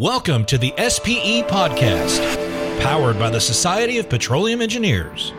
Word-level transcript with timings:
Welcome 0.00 0.46
to 0.46 0.56
the 0.56 0.72
SPE 0.78 1.46
Podcast, 1.46 2.80
powered 2.80 3.18
by 3.18 3.28
the 3.28 3.38
Society 3.38 3.98
of 3.98 4.08
Petroleum 4.08 4.62
Engineers. 4.62 5.34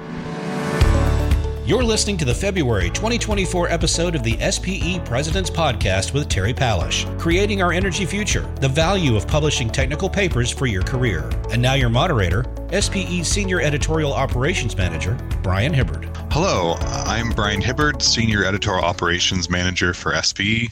You're 1.66 1.84
listening 1.84 2.16
to 2.18 2.26
the 2.26 2.36
February 2.36 2.92
2024 2.92 3.70
episode 3.70 4.14
of 4.14 4.22
the 4.22 4.38
SPE 4.52 5.04
President's 5.04 5.50
Podcast 5.50 6.14
with 6.14 6.30
Terry 6.30 6.54
Palisch, 6.54 7.08
creating 7.18 7.64
our 7.64 7.74
energy 7.74 8.06
future, 8.06 8.42
the 8.60 8.70
value 8.70 9.16
of 9.16 9.28
publishing 9.28 9.68
technical 9.68 10.08
papers 10.08 10.52
for 10.52 10.68
your 10.68 10.84
career. 10.84 11.28
And 11.52 11.60
now, 11.60 11.74
your 11.74 11.90
moderator, 11.90 12.46
SPE 12.72 13.24
Senior 13.26 13.60
Editorial 13.60 14.14
Operations 14.14 14.78
Manager, 14.78 15.18
Brian 15.44 15.74
Hibbard. 15.74 16.06
Hello, 16.32 16.76
I'm 16.80 17.32
Brian 17.32 17.60
Hibbard, 17.60 18.02
Senior 18.02 18.46
Editorial 18.46 18.86
Operations 18.86 19.50
Manager 19.50 19.94
for 19.94 20.16
SPE. 20.16 20.70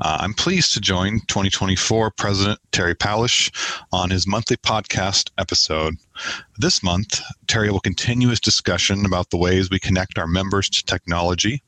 Uh, 0.00 0.18
I'm 0.20 0.32
pleased 0.32 0.72
to 0.74 0.80
join 0.80 1.18
2024 1.26 2.12
President 2.12 2.60
Terry 2.70 2.94
Palisch 2.94 3.50
on 3.92 4.10
his 4.10 4.28
monthly 4.28 4.58
podcast 4.58 5.32
episode. 5.38 5.96
This 6.58 6.84
month, 6.84 7.20
Terry 7.48 7.70
will 7.72 7.80
continue 7.80 8.28
his 8.28 8.38
discussion 8.38 9.04
about 9.04 9.30
the 9.30 9.38
ways 9.38 9.70
we 9.70 9.80
connect 9.80 10.18
our 10.18 10.28
members 10.28 10.70
to 10.70 10.84
technology 10.84 11.64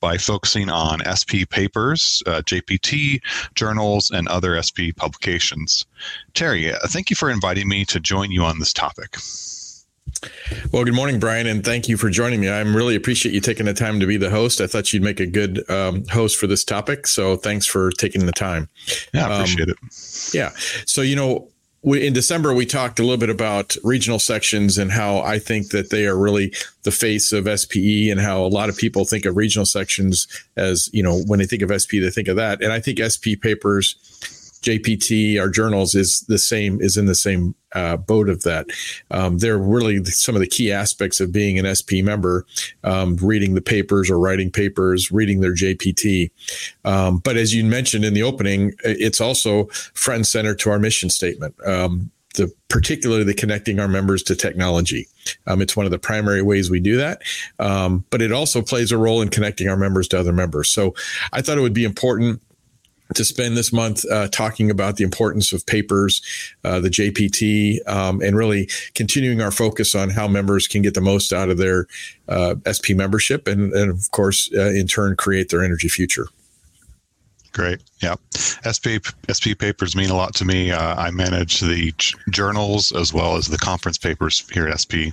by 0.00 0.16
focusing 0.16 0.68
on 0.68 1.00
SP 1.04 1.48
papers, 1.48 2.22
uh, 2.26 2.42
JPT, 2.42 3.20
journals, 3.54 4.10
and 4.10 4.28
other 4.28 4.60
SP 4.62 4.94
publications. 4.96 5.84
Terry, 6.34 6.72
uh, 6.72 6.78
thank 6.86 7.10
you 7.10 7.16
for 7.16 7.30
inviting 7.30 7.68
me 7.68 7.84
to 7.86 8.00
join 8.00 8.30
you 8.30 8.42
on 8.42 8.58
this 8.58 8.72
topic. 8.72 9.16
Well, 10.72 10.84
good 10.84 10.94
morning, 10.94 11.20
Brian, 11.20 11.46
and 11.46 11.64
thank 11.64 11.88
you 11.88 11.96
for 11.96 12.10
joining 12.10 12.40
me. 12.40 12.48
I 12.48 12.60
really 12.60 12.96
appreciate 12.96 13.34
you 13.34 13.40
taking 13.40 13.66
the 13.66 13.74
time 13.74 14.00
to 14.00 14.06
be 14.06 14.16
the 14.16 14.30
host. 14.30 14.60
I 14.60 14.66
thought 14.66 14.92
you'd 14.92 15.02
make 15.02 15.20
a 15.20 15.26
good 15.26 15.68
um, 15.70 16.04
host 16.06 16.38
for 16.38 16.46
this 16.46 16.64
topic, 16.64 17.06
so 17.06 17.36
thanks 17.36 17.66
for 17.66 17.90
taking 17.92 18.26
the 18.26 18.32
time. 18.32 18.68
Yeah, 19.14 19.28
I 19.28 19.34
appreciate 19.34 19.68
um, 19.68 19.74
it. 19.82 20.34
Yeah. 20.34 20.50
So, 20.86 21.02
you 21.02 21.14
know, 21.14 21.48
we, 21.82 22.06
in 22.06 22.12
December, 22.12 22.52
we 22.52 22.66
talked 22.66 22.98
a 22.98 23.02
little 23.02 23.18
bit 23.18 23.30
about 23.30 23.76
regional 23.84 24.18
sections 24.18 24.78
and 24.78 24.90
how 24.90 25.20
I 25.20 25.38
think 25.38 25.70
that 25.70 25.90
they 25.90 26.06
are 26.06 26.16
really 26.16 26.52
the 26.82 26.90
face 26.90 27.32
of 27.32 27.46
SPE 27.46 28.10
and 28.10 28.20
how 28.20 28.42
a 28.42 28.48
lot 28.48 28.68
of 28.68 28.76
people 28.76 29.04
think 29.04 29.24
of 29.24 29.36
regional 29.36 29.66
sections 29.66 30.26
as, 30.56 30.90
you 30.92 31.02
know, 31.02 31.20
when 31.26 31.38
they 31.38 31.46
think 31.46 31.62
of 31.62 31.70
SP, 31.70 32.02
they 32.02 32.10
think 32.10 32.28
of 32.28 32.36
that. 32.36 32.62
And 32.62 32.72
I 32.72 32.80
think 32.80 32.98
SP 32.98 33.38
papers 33.40 33.94
JPT, 34.62 35.40
our 35.40 35.48
journals 35.48 35.94
is 35.94 36.22
the 36.22 36.38
same, 36.38 36.80
is 36.80 36.96
in 36.96 37.06
the 37.06 37.14
same 37.14 37.54
uh, 37.74 37.96
boat 37.96 38.28
of 38.28 38.42
that. 38.42 38.66
Um, 39.10 39.38
they're 39.38 39.58
really 39.58 40.04
some 40.04 40.34
of 40.34 40.40
the 40.40 40.46
key 40.46 40.72
aspects 40.72 41.20
of 41.20 41.32
being 41.32 41.58
an 41.58 41.74
SP 41.74 42.00
member, 42.02 42.46
um, 42.84 43.16
reading 43.16 43.54
the 43.54 43.60
papers 43.60 44.10
or 44.10 44.18
writing 44.18 44.50
papers, 44.50 45.12
reading 45.12 45.40
their 45.40 45.54
JPT. 45.54 46.30
Um, 46.84 47.18
but 47.18 47.36
as 47.36 47.54
you 47.54 47.64
mentioned 47.64 48.04
in 48.04 48.14
the 48.14 48.22
opening, 48.22 48.72
it's 48.84 49.20
also 49.20 49.66
front 49.94 50.18
and 50.18 50.26
center 50.26 50.54
to 50.56 50.70
our 50.70 50.78
mission 50.78 51.10
statement. 51.10 51.54
Um, 51.66 52.10
the, 52.34 52.52
particularly 52.68 53.24
the 53.24 53.34
connecting 53.34 53.80
our 53.80 53.88
members 53.88 54.22
to 54.24 54.36
technology. 54.36 55.08
Um, 55.46 55.60
it's 55.60 55.76
one 55.76 55.86
of 55.86 55.92
the 55.92 55.98
primary 55.98 56.40
ways 56.40 56.70
we 56.70 56.80
do 56.80 56.96
that, 56.96 57.22
um, 57.58 58.04
but 58.10 58.22
it 58.22 58.32
also 58.32 58.62
plays 58.62 58.92
a 58.92 58.98
role 58.98 59.20
in 59.20 59.28
connecting 59.28 59.68
our 59.68 59.76
members 59.76 60.08
to 60.08 60.20
other 60.20 60.32
members. 60.32 60.70
So 60.70 60.94
I 61.32 61.42
thought 61.42 61.58
it 61.58 61.62
would 61.62 61.74
be 61.74 61.84
important 61.84 62.40
to 63.14 63.24
spend 63.24 63.56
this 63.56 63.72
month 63.72 64.04
uh, 64.10 64.28
talking 64.28 64.70
about 64.70 64.96
the 64.96 65.04
importance 65.04 65.52
of 65.52 65.64
papers, 65.66 66.22
uh, 66.64 66.80
the 66.80 66.90
JPT, 66.90 67.86
um, 67.88 68.20
and 68.20 68.36
really 68.36 68.68
continuing 68.94 69.40
our 69.40 69.50
focus 69.50 69.94
on 69.94 70.10
how 70.10 70.28
members 70.28 70.66
can 70.66 70.82
get 70.82 70.94
the 70.94 71.00
most 71.00 71.32
out 71.32 71.48
of 71.48 71.58
their 71.58 71.86
uh, 72.28 72.54
SP 72.68 72.92
membership 72.94 73.46
and, 73.46 73.72
and 73.72 73.90
of 73.90 74.10
course, 74.10 74.50
uh, 74.54 74.70
in 74.70 74.86
turn, 74.86 75.16
create 75.16 75.48
their 75.48 75.62
energy 75.64 75.88
future. 75.88 76.28
Great. 77.58 77.80
Yeah. 78.00 78.14
SP, 78.62 79.02
SP 79.26 79.58
papers 79.58 79.96
mean 79.96 80.10
a 80.10 80.16
lot 80.16 80.32
to 80.36 80.44
me. 80.44 80.70
Uh, 80.70 80.94
I 80.94 81.10
manage 81.10 81.58
the 81.58 81.92
journals 82.30 82.92
as 82.92 83.12
well 83.12 83.34
as 83.34 83.48
the 83.48 83.58
conference 83.58 83.98
papers 83.98 84.48
here 84.52 84.68
at 84.68 84.78
SP. 84.78 85.10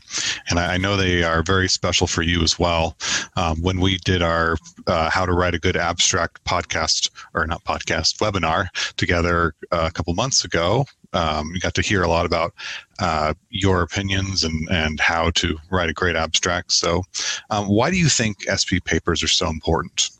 And 0.47 0.59
I, 0.59 0.75
I 0.75 0.77
know 0.77 0.95
they 0.95 1.23
are 1.23 1.41
very 1.41 1.67
special 1.67 2.05
for 2.05 2.21
you 2.21 2.43
as 2.43 2.59
well. 2.59 2.97
Um, 3.35 3.63
when 3.63 3.79
we 3.79 3.97
did 3.97 4.21
our 4.21 4.57
uh, 4.85 5.09
How 5.09 5.25
to 5.25 5.33
Write 5.33 5.55
a 5.55 5.59
Good 5.59 5.75
Abstract 5.75 6.43
podcast, 6.43 7.09
or 7.33 7.47
not 7.47 7.63
podcast, 7.63 8.19
webinar 8.19 8.67
together 8.95 9.55
uh, 9.71 9.87
a 9.89 9.91
couple 9.91 10.13
months 10.13 10.45
ago, 10.45 10.85
um, 11.13 11.49
you 11.51 11.59
got 11.59 11.73
to 11.73 11.81
hear 11.81 12.03
a 12.03 12.07
lot 12.07 12.27
about 12.27 12.53
uh, 12.99 13.33
your 13.49 13.81
opinions 13.81 14.43
and, 14.43 14.69
and 14.69 14.99
how 14.99 15.31
to 15.31 15.57
write 15.71 15.89
a 15.89 15.93
great 15.93 16.15
abstract. 16.15 16.73
So, 16.73 17.01
um, 17.49 17.65
why 17.65 17.89
do 17.89 17.97
you 17.97 18.07
think 18.07 18.45
SP 18.45 18.85
papers 18.85 19.23
are 19.23 19.27
so 19.27 19.49
important? 19.49 20.11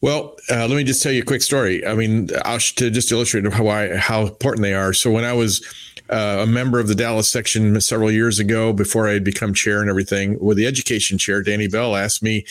Well, 0.00 0.36
uh, 0.50 0.66
let 0.68 0.76
me 0.76 0.84
just 0.84 1.02
tell 1.02 1.10
you 1.10 1.22
a 1.22 1.24
quick 1.24 1.42
story. 1.42 1.84
I 1.84 1.94
mean, 1.94 2.28
to 2.76 2.90
just 2.90 3.10
illustrate 3.10 3.44
how 3.96 4.22
important 4.22 4.62
they 4.62 4.74
are. 4.74 4.92
So 4.92 5.10
when 5.10 5.24
I 5.24 5.32
was 5.32 5.64
uh, 6.10 6.38
a 6.40 6.46
member 6.46 6.78
of 6.78 6.88
the 6.88 6.94
Dallas 6.94 7.30
section 7.30 7.80
several 7.80 8.10
years 8.10 8.38
ago, 8.38 8.72
before 8.72 9.08
I 9.08 9.12
had 9.12 9.24
become 9.24 9.52
chair 9.52 9.80
and 9.80 9.90
everything, 9.90 10.38
with 10.38 10.56
the 10.56 10.66
education 10.66 11.18
chair, 11.18 11.42
Danny 11.42 11.68
Bell 11.68 11.96
asked 11.96 12.22
me. 12.22 12.44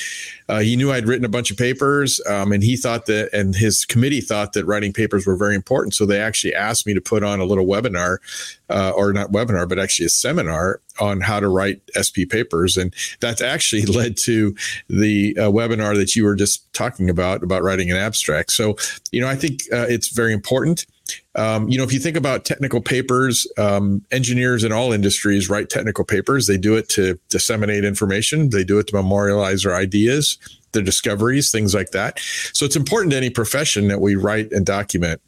Uh, 0.49 0.59
he 0.59 0.75
knew 0.75 0.91
I'd 0.91 1.07
written 1.07 1.25
a 1.25 1.29
bunch 1.29 1.51
of 1.51 1.57
papers, 1.57 2.21
um, 2.27 2.51
and 2.51 2.63
he 2.63 2.77
thought 2.77 3.05
that, 3.07 3.29
and 3.33 3.55
his 3.55 3.83
committee 3.85 4.21
thought 4.21 4.53
that 4.53 4.65
writing 4.65 4.93
papers 4.93 5.25
were 5.25 5.35
very 5.35 5.55
important. 5.55 5.93
So 5.93 6.05
they 6.05 6.21
actually 6.21 6.53
asked 6.53 6.85
me 6.85 6.93
to 6.93 7.01
put 7.01 7.23
on 7.23 7.39
a 7.39 7.45
little 7.45 7.65
webinar, 7.65 8.17
uh, 8.69 8.91
or 8.95 9.11
not 9.13 9.31
webinar, 9.31 9.67
but 9.67 9.79
actually 9.79 10.05
a 10.05 10.09
seminar 10.09 10.81
on 10.99 11.21
how 11.21 11.39
to 11.39 11.47
write 11.47 11.81
SP 11.93 12.29
papers. 12.29 12.77
And 12.77 12.93
that's 13.19 13.41
actually 13.41 13.85
led 13.85 14.17
to 14.17 14.55
the 14.89 15.35
uh, 15.37 15.51
webinar 15.51 15.95
that 15.95 16.15
you 16.15 16.23
were 16.23 16.35
just 16.35 16.71
talking 16.73 17.09
about, 17.09 17.43
about 17.43 17.63
writing 17.63 17.91
an 17.91 17.97
abstract. 17.97 18.51
So, 18.51 18.75
you 19.11 19.21
know, 19.21 19.27
I 19.27 19.35
think 19.35 19.61
uh, 19.71 19.85
it's 19.89 20.09
very 20.09 20.33
important. 20.33 20.85
Um, 21.35 21.69
you 21.69 21.77
know, 21.77 21.83
if 21.83 21.93
you 21.93 21.99
think 21.99 22.17
about 22.17 22.45
technical 22.45 22.81
papers, 22.81 23.47
um, 23.57 24.03
engineers 24.11 24.63
in 24.63 24.71
all 24.71 24.91
industries 24.91 25.49
write 25.49 25.69
technical 25.69 26.03
papers. 26.03 26.47
They 26.47 26.57
do 26.57 26.75
it 26.75 26.89
to 26.89 27.19
disseminate 27.29 27.83
information, 27.83 28.49
they 28.49 28.63
do 28.63 28.79
it 28.79 28.87
to 28.87 28.95
memorialize 28.95 29.63
their 29.63 29.75
ideas, 29.75 30.37
their 30.71 30.83
discoveries, 30.83 31.51
things 31.51 31.73
like 31.73 31.91
that. 31.91 32.19
So 32.53 32.65
it's 32.65 32.75
important 32.75 33.11
to 33.11 33.17
any 33.17 33.29
profession 33.29 33.87
that 33.87 34.01
we 34.01 34.15
write 34.15 34.51
and 34.51 34.65
document. 34.65 35.21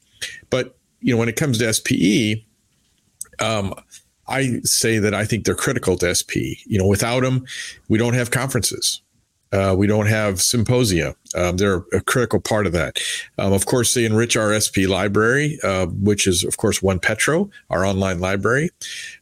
But, 0.49 0.75
you 1.01 1.13
know, 1.13 1.19
when 1.19 1.29
it 1.29 1.35
comes 1.35 1.59
to 1.59 1.73
SPE, 1.73 2.45
um, 3.39 3.73
I 4.27 4.59
say 4.63 4.99
that 4.99 5.13
I 5.13 5.25
think 5.25 5.45
they're 5.45 5.55
critical 5.55 5.97
to 5.97 6.13
SP. 6.13 6.61
You 6.65 6.77
know, 6.77 6.85
without 6.85 7.21
them, 7.21 7.45
we 7.87 7.97
don't 7.97 8.13
have 8.13 8.31
conferences. 8.31 9.01
Uh, 9.51 9.73
we 9.77 9.87
don't 9.87 10.05
have 10.05 10.41
symposia. 10.41 11.15
Um, 11.35 11.57
they're 11.57 11.83
a 11.91 12.01
critical 12.01 12.39
part 12.39 12.67
of 12.67 12.73
that. 12.73 12.99
Um, 13.37 13.51
of 13.51 13.65
course, 13.65 13.93
they 13.93 14.05
enrich 14.05 14.37
our 14.37 14.57
SP 14.57 14.85
library, 14.87 15.57
uh, 15.63 15.87
which 15.87 16.27
is, 16.27 16.43
of 16.43 16.57
course, 16.57 16.81
One 16.83 16.99
Petro, 16.99 17.49
our 17.69 17.83
online 17.83 18.19
library. 18.19 18.69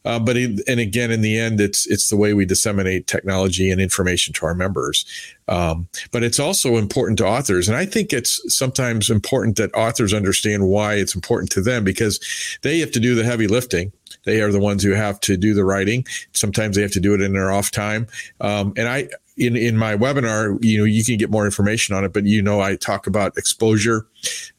Uh, 0.04 0.18
but 0.18 0.36
it, 0.36 0.60
and 0.68 0.80
again, 0.80 1.10
in 1.10 1.22
the 1.22 1.38
end, 1.38 1.60
it's 1.60 1.86
it's 1.86 2.08
the 2.08 2.16
way 2.16 2.34
we 2.34 2.44
disseminate 2.44 3.06
technology 3.06 3.70
and 3.70 3.80
information 3.80 4.34
to 4.34 4.46
our 4.46 4.54
members. 4.54 5.06
Um, 5.48 5.88
but 6.12 6.22
it's 6.22 6.38
also 6.38 6.76
important 6.76 7.16
to 7.18 7.26
authors, 7.26 7.68
and 7.68 7.76
I 7.76 7.86
think 7.86 8.12
it's 8.12 8.54
sometimes 8.54 9.08
important 9.08 9.56
that 9.56 9.74
authors 9.74 10.12
understand 10.12 10.68
why 10.68 10.94
it's 10.94 11.14
important 11.14 11.50
to 11.52 11.62
them 11.62 11.84
because 11.84 12.20
they 12.62 12.80
have 12.80 12.90
to 12.92 13.00
do 13.00 13.14
the 13.14 13.24
heavy 13.24 13.46
lifting. 13.46 13.92
They 14.24 14.42
are 14.42 14.52
the 14.52 14.60
ones 14.60 14.82
who 14.82 14.90
have 14.90 15.20
to 15.20 15.38
do 15.38 15.54
the 15.54 15.64
writing. 15.64 16.04
Sometimes 16.34 16.76
they 16.76 16.82
have 16.82 16.92
to 16.92 17.00
do 17.00 17.14
it 17.14 17.22
in 17.22 17.32
their 17.32 17.50
off 17.50 17.70
time. 17.70 18.06
Um, 18.40 18.74
and 18.76 18.88
I, 18.88 19.08
in 19.38 19.56
in 19.56 19.76
my 19.76 19.96
webinar, 19.96 20.62
you 20.62 20.78
know, 20.78 20.84
you 20.84 21.04
can 21.04 21.16
get 21.16 21.30
more 21.30 21.44
information 21.44 21.94
on 21.94 22.04
it. 22.04 22.12
But 22.12 22.26
you 22.26 22.42
know, 22.42 22.60
I 22.60 22.76
talk 22.76 23.06
about 23.06 23.36
exposure. 23.36 24.06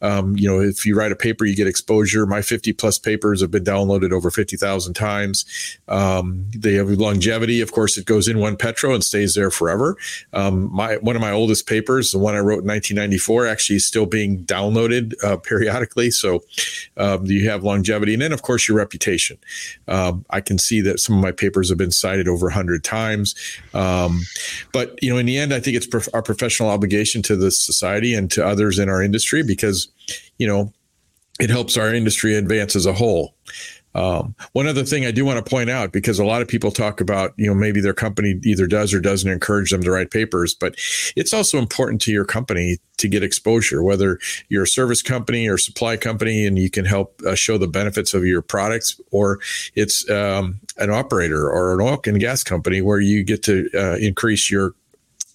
Um, 0.02 0.36
you 0.38 0.47
know, 0.47 0.62
if 0.62 0.86
you 0.86 0.96
write 0.96 1.12
a 1.12 1.16
paper, 1.16 1.46
you 1.46 1.56
get 1.56 1.68
exposure. 1.68 2.25
My 2.25 2.42
50 2.42 2.74
plus 2.74 2.97
papers 2.97 3.42
have 3.42 3.52
been 3.52 3.64
downloaded 3.64 4.12
over 4.12 4.31
50,000 4.31 4.94
times. 4.94 5.46
Um, 5.88 6.46
they 6.56 6.75
have 6.75 6.90
longevity. 6.90 7.62
Of 7.62 7.72
course, 7.72 7.98
it 7.98 8.06
goes 8.06 8.28
in 8.28 8.40
one 8.40 8.56
Petro 8.56 8.94
and 8.94 9.03
stays 9.03 9.36
there 9.36 9.52
forever. 9.52 9.98
Um, 10.34 10.72
my 10.74 10.98
one 10.98 11.16
of 11.16 11.22
my 11.22 11.31
oldest 11.31 11.68
papers, 11.68 12.12
the 12.12 12.19
one 12.19 12.36
I 12.36 12.40
wrote 12.40 12.64
in 12.64 12.68
1994, 12.68 13.48
actually 13.48 13.78
is 13.78 13.86
still 13.86 14.06
being 14.06 14.44
downloaded 14.46 15.14
uh, 15.24 15.38
periodically. 15.38 16.12
So 16.12 16.44
um, 16.98 17.25
you 17.25 17.50
have 17.50 17.64
longevity, 17.64 18.13
and 18.13 18.22
then 18.22 18.31
of 18.31 18.42
course 18.42 18.68
your 18.68 18.78
reputation. 18.78 19.38
Um, 19.88 20.25
I 20.30 20.42
can 20.42 20.57
see 20.57 20.81
that 20.81 21.00
some 21.00 21.16
of 21.16 21.22
my 21.22 21.31
papers 21.31 21.69
have 21.69 21.78
been 21.78 21.92
cited 21.92 22.28
over 22.28 22.45
100 22.48 22.84
times. 22.84 23.36
Um, 23.74 24.22
but 24.72 25.01
you 25.01 25.10
know, 25.12 25.18
in 25.18 25.25
the 25.25 25.38
end, 25.38 25.54
I 25.54 25.60
think 25.60 25.75
it's 25.75 25.88
prof- 25.88 26.10
our 26.13 26.22
professional 26.22 26.69
obligation 26.69 27.22
to 27.24 27.36
the 27.36 27.51
society 27.51 28.13
and 28.13 28.31
to 28.31 28.45
others 28.45 28.80
in 28.80 28.89
our 28.89 29.01
industry 29.01 29.44
because 29.56 29.90
you 30.38 30.48
know 30.48 30.72
it 31.40 31.50
helps 31.50 31.78
our 31.78 31.94
industry 31.94 32.36
advance 32.36 32.75
as 32.75 32.86
a 32.86 32.94
whole. 32.94 33.34
Um, 33.96 34.36
one 34.54 34.68
other 34.68 34.84
thing 34.84 35.06
I 35.06 35.12
do 35.12 35.25
want 35.25 35.44
to 35.44 35.50
point 35.50 35.69
out, 35.69 35.92
because 35.92 36.19
a 36.19 36.25
lot 36.25 36.44
of 36.44 36.48
people 36.48 36.69
talk 36.69 37.01
about, 37.01 37.34
you 37.38 37.48
know, 37.48 37.56
maybe 37.56 37.81
their 37.81 37.94
company 37.94 38.40
either 38.44 38.68
does 38.68 38.94
or 38.94 39.00
doesn't 39.00 39.30
encourage 39.30 39.72
them 39.72 39.81
to 39.81 39.92
write 39.92 40.12
papers, 40.12 40.54
but 40.54 40.75
it's 41.16 41.34
also 41.34 41.57
important 41.57 42.00
to 42.01 42.12
your 42.12 42.24
company 42.24 42.78
to 42.98 43.07
get 43.07 43.24
exposure, 43.24 43.81
whether 43.81 44.19
you're 44.50 44.63
a 44.63 44.68
service 44.68 45.01
company 45.01 45.50
or 45.50 45.57
supply 45.57 45.98
company 45.98 46.46
and 46.46 46.60
you 46.60 46.69
can 46.69 46.86
help 46.86 47.19
uh, 47.25 47.34
show 47.34 47.57
the 47.57 47.68
benefits 47.68 48.13
of 48.13 48.25
your 48.25 48.44
products, 48.44 49.01
or 49.12 49.40
it's 49.74 50.07
um, 50.10 50.60
an 50.78 50.92
operator 50.92 51.50
or 51.50 51.74
an 51.74 51.81
oil 51.81 52.00
and 52.06 52.19
gas 52.19 52.44
company 52.44 52.81
where 52.81 53.00
you 53.00 53.24
get 53.24 53.42
to 53.44 53.69
uh, 53.74 53.96
increase 53.96 54.51
your 54.51 54.75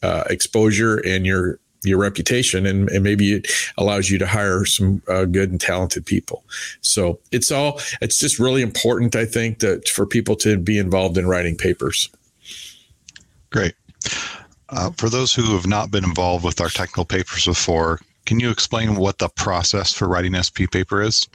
uh, 0.05 0.25
exposure 0.31 0.99
and 0.99 1.27
your 1.27 1.59
your 1.87 1.99
reputation 1.99 2.67
and, 2.67 2.89
and 2.91 3.03
maybe 3.03 3.35
it 3.35 3.49
allows 3.77 4.11
you 4.11 4.19
to 4.19 4.27
hire 4.27 4.65
some 4.65 5.03
uh, 5.09 5.25
good 5.25 5.51
and 5.51 5.61
talented 5.61 6.07
people. 6.07 6.45
So 6.81 7.19
it's 7.33 7.51
all 7.51 7.81
it's 8.01 8.19
just 8.19 8.39
really 8.39 8.63
important 8.63 9.15
i 9.17 9.25
think 9.25 9.61
that 9.61 9.89
for 9.89 10.07
people 10.07 10.37
to 10.37 10.57
be 10.59 10.79
involved 10.79 11.19
in 11.19 11.27
writing 11.27 11.57
papers. 11.57 12.11
Great. 13.51 13.75
Uh, 14.71 14.91
for 14.97 15.09
those 15.09 15.33
who 15.33 15.55
have 15.55 15.67
not 15.67 15.91
been 15.91 16.05
involved 16.05 16.45
with 16.45 16.61
our 16.61 16.69
technical 16.69 17.05
papers 17.05 17.45
before 17.45 18.01
can 18.27 18.41
you 18.41 18.51
explain 18.51 18.97
what 18.97 19.19
the 19.19 19.29
process 19.29 19.93
for 19.93 20.09
writing 20.09 20.35
sp 20.43 20.67
paper 20.73 21.03
is 21.03 21.29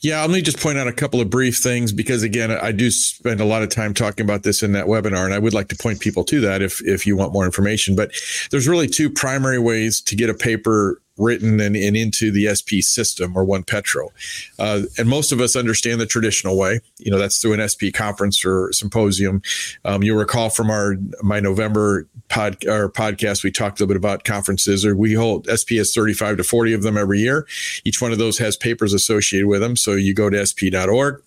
yeah, 0.00 0.20
let 0.20 0.30
me 0.30 0.42
just 0.42 0.60
point 0.60 0.78
out 0.78 0.86
a 0.86 0.92
couple 0.92 1.20
of 1.20 1.30
brief 1.30 1.58
things 1.58 1.92
because 1.92 2.22
again, 2.22 2.50
I 2.50 2.72
do 2.72 2.90
spend 2.90 3.40
a 3.40 3.44
lot 3.44 3.62
of 3.62 3.68
time 3.68 3.94
talking 3.94 4.24
about 4.24 4.42
this 4.42 4.62
in 4.62 4.72
that 4.72 4.86
webinar, 4.86 5.24
and 5.24 5.34
I 5.34 5.38
would 5.38 5.54
like 5.54 5.68
to 5.68 5.76
point 5.76 6.00
people 6.00 6.24
to 6.24 6.40
that 6.40 6.62
if 6.62 6.82
if 6.84 7.06
you 7.06 7.16
want 7.16 7.32
more 7.32 7.44
information. 7.44 7.96
But 7.96 8.12
there's 8.50 8.68
really 8.68 8.88
two 8.88 9.10
primary 9.10 9.58
ways 9.58 10.00
to 10.02 10.16
get 10.16 10.30
a 10.30 10.34
paper 10.34 11.00
written 11.18 11.60
and, 11.60 11.76
and 11.76 11.96
into 11.96 12.30
the 12.30 12.54
SP 12.54 12.80
system 12.80 13.36
or 13.36 13.44
One 13.44 13.62
Petro. 13.62 14.12
Uh, 14.58 14.82
and 14.98 15.08
most 15.08 15.32
of 15.32 15.40
us 15.40 15.56
understand 15.56 16.00
the 16.00 16.06
traditional 16.06 16.56
way. 16.56 16.80
You 16.98 17.10
know, 17.10 17.18
that's 17.18 17.40
through 17.40 17.54
an 17.54 17.68
SP 17.68 17.92
conference 17.92 18.44
or 18.44 18.72
symposium. 18.72 19.42
Um, 19.84 20.02
you'll 20.02 20.18
recall 20.18 20.50
from 20.50 20.70
our 20.70 20.96
my 21.22 21.40
November 21.40 22.06
pod 22.28 22.66
our 22.66 22.88
podcast, 22.88 23.44
we 23.44 23.50
talked 23.50 23.80
a 23.80 23.82
little 23.82 23.94
bit 23.94 23.96
about 23.96 24.24
conferences. 24.24 24.84
Or 24.84 24.96
we 24.96 25.14
hold 25.14 25.48
SP 25.48 25.78
has 25.78 25.94
35 25.94 26.38
to 26.38 26.44
40 26.44 26.72
of 26.72 26.82
them 26.82 26.96
every 26.96 27.20
year. 27.20 27.46
Each 27.84 28.00
one 28.00 28.12
of 28.12 28.18
those 28.18 28.38
has 28.38 28.56
papers 28.56 28.92
associated 28.92 29.46
with 29.46 29.60
them. 29.60 29.76
So 29.76 29.92
you 29.92 30.14
go 30.14 30.30
to 30.30 30.44
sp.org, 30.46 31.22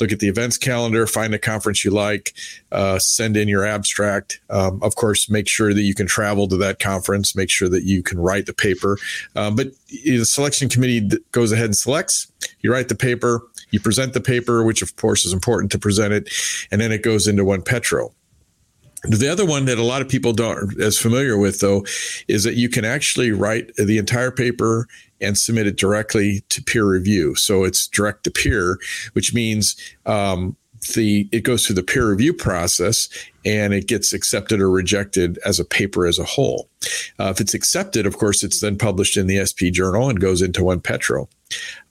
look 0.00 0.12
at 0.12 0.20
the 0.20 0.28
events 0.28 0.58
calendar, 0.58 1.06
find 1.06 1.34
a 1.34 1.38
conference 1.38 1.84
you 1.84 1.90
like, 1.90 2.34
uh, 2.72 2.98
send 2.98 3.36
in 3.36 3.48
your 3.48 3.64
abstract. 3.64 4.40
Um, 4.50 4.82
of 4.82 4.96
course, 4.96 5.30
make 5.30 5.48
sure 5.48 5.72
that 5.72 5.82
you 5.82 5.94
can 5.94 6.06
travel 6.06 6.48
to 6.48 6.56
that 6.58 6.78
conference. 6.78 7.36
Make 7.36 7.50
sure 7.50 7.68
that 7.68 7.84
you 7.84 8.02
can 8.02 8.18
write 8.18 8.46
the 8.46 8.54
paper. 8.54 8.98
Um, 9.34 9.56
but 9.56 9.68
the 9.88 10.24
selection 10.24 10.68
committee 10.68 11.08
goes 11.32 11.52
ahead 11.52 11.66
and 11.66 11.76
selects. 11.76 12.30
You 12.60 12.72
write 12.72 12.88
the 12.88 12.94
paper, 12.94 13.42
you 13.70 13.80
present 13.80 14.12
the 14.12 14.20
paper, 14.20 14.64
which 14.64 14.82
of 14.82 14.96
course 14.96 15.24
is 15.24 15.32
important 15.32 15.72
to 15.72 15.78
present 15.78 16.12
it, 16.12 16.32
and 16.70 16.80
then 16.80 16.92
it 16.92 17.02
goes 17.02 17.26
into 17.26 17.44
one 17.44 17.62
Petro. 17.62 18.12
The 19.08 19.28
other 19.28 19.46
one 19.46 19.66
that 19.66 19.78
a 19.78 19.84
lot 19.84 20.02
of 20.02 20.08
people 20.08 20.32
don't 20.32 20.80
as 20.80 20.98
familiar 20.98 21.38
with 21.38 21.60
though 21.60 21.84
is 22.26 22.42
that 22.44 22.54
you 22.54 22.68
can 22.68 22.84
actually 22.84 23.30
write 23.30 23.70
the 23.76 23.98
entire 23.98 24.32
paper 24.32 24.88
and 25.20 25.38
submit 25.38 25.66
it 25.66 25.76
directly 25.76 26.42
to 26.48 26.62
peer 26.62 26.84
review. 26.84 27.34
So 27.36 27.64
it's 27.64 27.86
direct 27.86 28.24
to 28.24 28.30
peer, 28.30 28.78
which 29.12 29.32
means 29.32 29.76
um, 30.06 30.56
the 30.94 31.28
it 31.32 31.42
goes 31.42 31.66
through 31.66 31.76
the 31.76 31.82
peer 31.82 32.10
review 32.10 32.32
process 32.32 33.08
and 33.44 33.72
it 33.72 33.86
gets 33.86 34.12
accepted 34.12 34.60
or 34.60 34.70
rejected 34.70 35.38
as 35.44 35.60
a 35.60 35.64
paper 35.64 36.06
as 36.06 36.18
a 36.18 36.24
whole. 36.24 36.68
Uh, 37.18 37.32
if 37.34 37.40
it's 37.40 37.54
accepted, 37.54 38.06
of 38.06 38.18
course, 38.18 38.42
it's 38.42 38.60
then 38.60 38.76
published 38.76 39.16
in 39.16 39.26
the 39.26 39.44
SP 39.44 39.70
Journal 39.72 40.08
and 40.08 40.20
goes 40.20 40.42
into 40.42 40.64
One 40.64 40.80
Petro. 40.80 41.28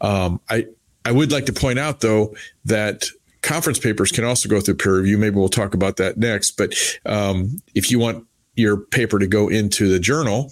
Um, 0.02 0.40
I 0.50 0.68
I 1.06 1.12
would 1.12 1.32
like 1.32 1.46
to 1.46 1.54
point 1.54 1.80
out 1.80 2.02
though 2.02 2.36
that 2.66 3.06
conference 3.42 3.78
papers 3.78 4.12
can 4.12 4.24
also 4.24 4.50
go 4.50 4.60
through 4.60 4.76
peer 4.76 4.98
review. 4.98 5.18
Maybe 5.18 5.36
we'll 5.36 5.50
talk 5.50 5.74
about 5.74 5.98
that 5.98 6.18
next. 6.18 6.52
But 6.52 6.74
um, 7.06 7.62
if 7.76 7.92
you 7.92 8.00
want 8.00 8.26
your 8.56 8.78
paper 8.78 9.20
to 9.20 9.28
go 9.28 9.48
into 9.48 9.88
the 9.88 10.00
journal, 10.00 10.52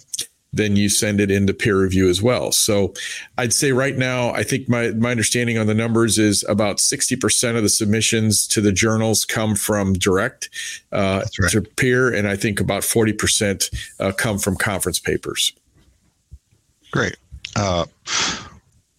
then 0.56 0.76
you 0.76 0.88
send 0.88 1.20
it 1.20 1.30
into 1.30 1.52
peer 1.54 1.80
review 1.80 2.08
as 2.08 2.22
well. 2.22 2.52
So 2.52 2.94
I'd 3.38 3.52
say 3.52 3.72
right 3.72 3.96
now, 3.96 4.30
I 4.30 4.42
think 4.42 4.68
my, 4.68 4.90
my 4.90 5.10
understanding 5.10 5.58
on 5.58 5.66
the 5.66 5.74
numbers 5.74 6.18
is 6.18 6.44
about 6.48 6.78
60% 6.78 7.56
of 7.56 7.62
the 7.62 7.68
submissions 7.68 8.46
to 8.48 8.60
the 8.60 8.72
journals 8.72 9.24
come 9.24 9.54
from 9.54 9.94
direct 9.94 10.50
uh, 10.92 11.24
right. 11.38 11.50
to 11.50 11.62
peer. 11.62 12.12
And 12.12 12.28
I 12.28 12.36
think 12.36 12.60
about 12.60 12.82
40% 12.82 13.74
uh, 14.00 14.12
come 14.12 14.38
from 14.38 14.56
conference 14.56 14.98
papers. 14.98 15.52
Great. 16.92 17.16
Uh, 17.56 17.86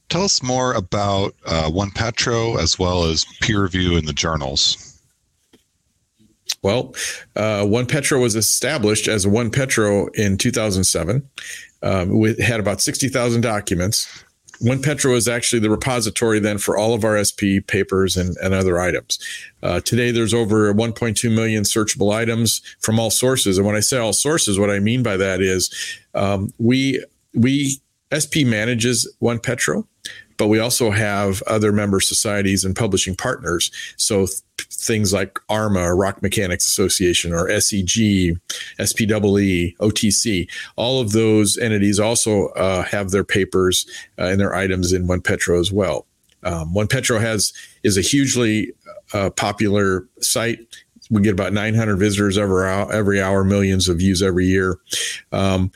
tell 0.10 0.24
us 0.24 0.44
more 0.44 0.74
about 0.74 1.34
uh, 1.46 1.70
One 1.70 1.92
Petro 1.92 2.58
as 2.58 2.78
well 2.78 3.06
as 3.06 3.26
peer 3.42 3.64
review 3.64 3.98
in 3.98 4.06
the 4.06 4.14
journals. 4.14 4.95
Well, 6.66 6.96
uh, 7.36 7.64
One 7.64 7.86
Petro 7.86 8.20
was 8.20 8.36
established 8.36 9.08
as 9.08 9.28
One 9.28 9.52
Petro 9.52 10.08
in 10.16 10.36
2007. 10.36 11.30
Um, 11.84 12.20
we 12.20 12.34
had 12.42 12.60
about 12.60 12.82
60,000 12.82 13.42
documents. 13.42 14.24
One 14.62 14.82
Petro 14.82 15.14
is 15.14 15.28
actually 15.28 15.60
the 15.60 15.70
repository 15.70 16.40
then 16.40 16.58
for 16.58 16.76
all 16.76 16.96
of 16.96 17.04
our 17.04 17.24
SP 17.24 17.62
papers 17.68 18.18
and, 18.18 18.36
and 18.38 18.56
other 18.56 18.80
items. 18.80 19.20
Uh, 19.62 19.80
today, 19.80 20.10
there's 20.10 20.34
over 20.34 20.74
1.2 20.74 21.32
million 21.32 21.62
searchable 21.66 22.12
items 22.12 22.62
from 22.80 23.00
all 23.00 23.12
sources. 23.12 23.60
And 23.60 23.68
when 23.68 23.76
I 23.76 23.80
say 23.80 24.00
all 24.00 24.12
sources, 24.12 24.58
what 24.58 24.72
I 24.72 24.80
mean 24.80 25.04
by 25.04 25.18
that 25.18 25.42
is 25.42 25.72
um, 26.16 26.52
we 26.58 27.06
we 27.36 27.80
SP 28.10 28.42
manages 28.42 29.08
One 29.20 29.38
Petro, 29.38 29.86
but 30.38 30.48
we 30.48 30.60
also 30.60 30.92
have 30.92 31.42
other 31.44 31.72
member 31.72 32.00
societies 32.00 32.64
and 32.64 32.76
publishing 32.76 33.16
partners. 33.16 33.72
So 33.98 34.26
th- 34.26 34.42
things 34.70 35.14
like 35.14 35.40
ARMA, 35.50 35.94
Rock 35.96 36.22
Mechanics 36.22 36.66
Association, 36.68 37.34
or 37.34 37.48
SEG, 37.48 38.38
SPEE, 38.84 39.76
OTC, 39.80 40.50
all 40.76 41.00
of 41.02 41.12
those 41.12 41.58
entities 41.58 42.00
also 42.00 42.48
uh, 42.50 42.84
have 42.84 43.12
their 43.12 43.24
papers 43.24 43.86
uh, 44.20 44.26
and 44.26 44.40
their 44.40 44.54
items 44.54 44.94
in 44.94 45.08
One 45.08 45.22
Petro 45.22 45.60
as 45.60 45.72
well. 45.72 46.06
Um, 46.44 46.74
One 46.74 46.88
Petro 46.88 47.20
has 47.20 47.54
is 47.84 47.98
a 47.98 48.02
hugely 48.02 48.72
uh, 49.14 49.30
popular 49.32 50.08
site. 50.20 50.60
We 51.10 51.22
get 51.22 51.34
about 51.34 51.54
900 51.54 51.98
visitors 51.98 52.38
every 52.38 52.66
hour, 52.66 52.92
every 52.92 53.22
hour, 53.22 53.44
millions 53.44 53.88
of 53.88 54.00
views 54.00 54.22
every 54.22 54.46
year. 54.46 54.80
Um, 55.32 55.72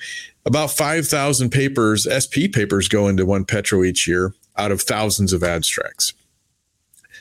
about 0.45 0.71
5,000 0.71 1.51
papers, 1.51 2.07
SP 2.09 2.49
papers, 2.51 2.87
go 2.87 3.07
into 3.07 3.25
One 3.25 3.45
Petro 3.45 3.83
each 3.83 4.07
year 4.07 4.33
out 4.59 4.71
of 4.71 4.81
thousands 4.81 5.33
of 5.33 5.43
abstracts. 5.43 6.13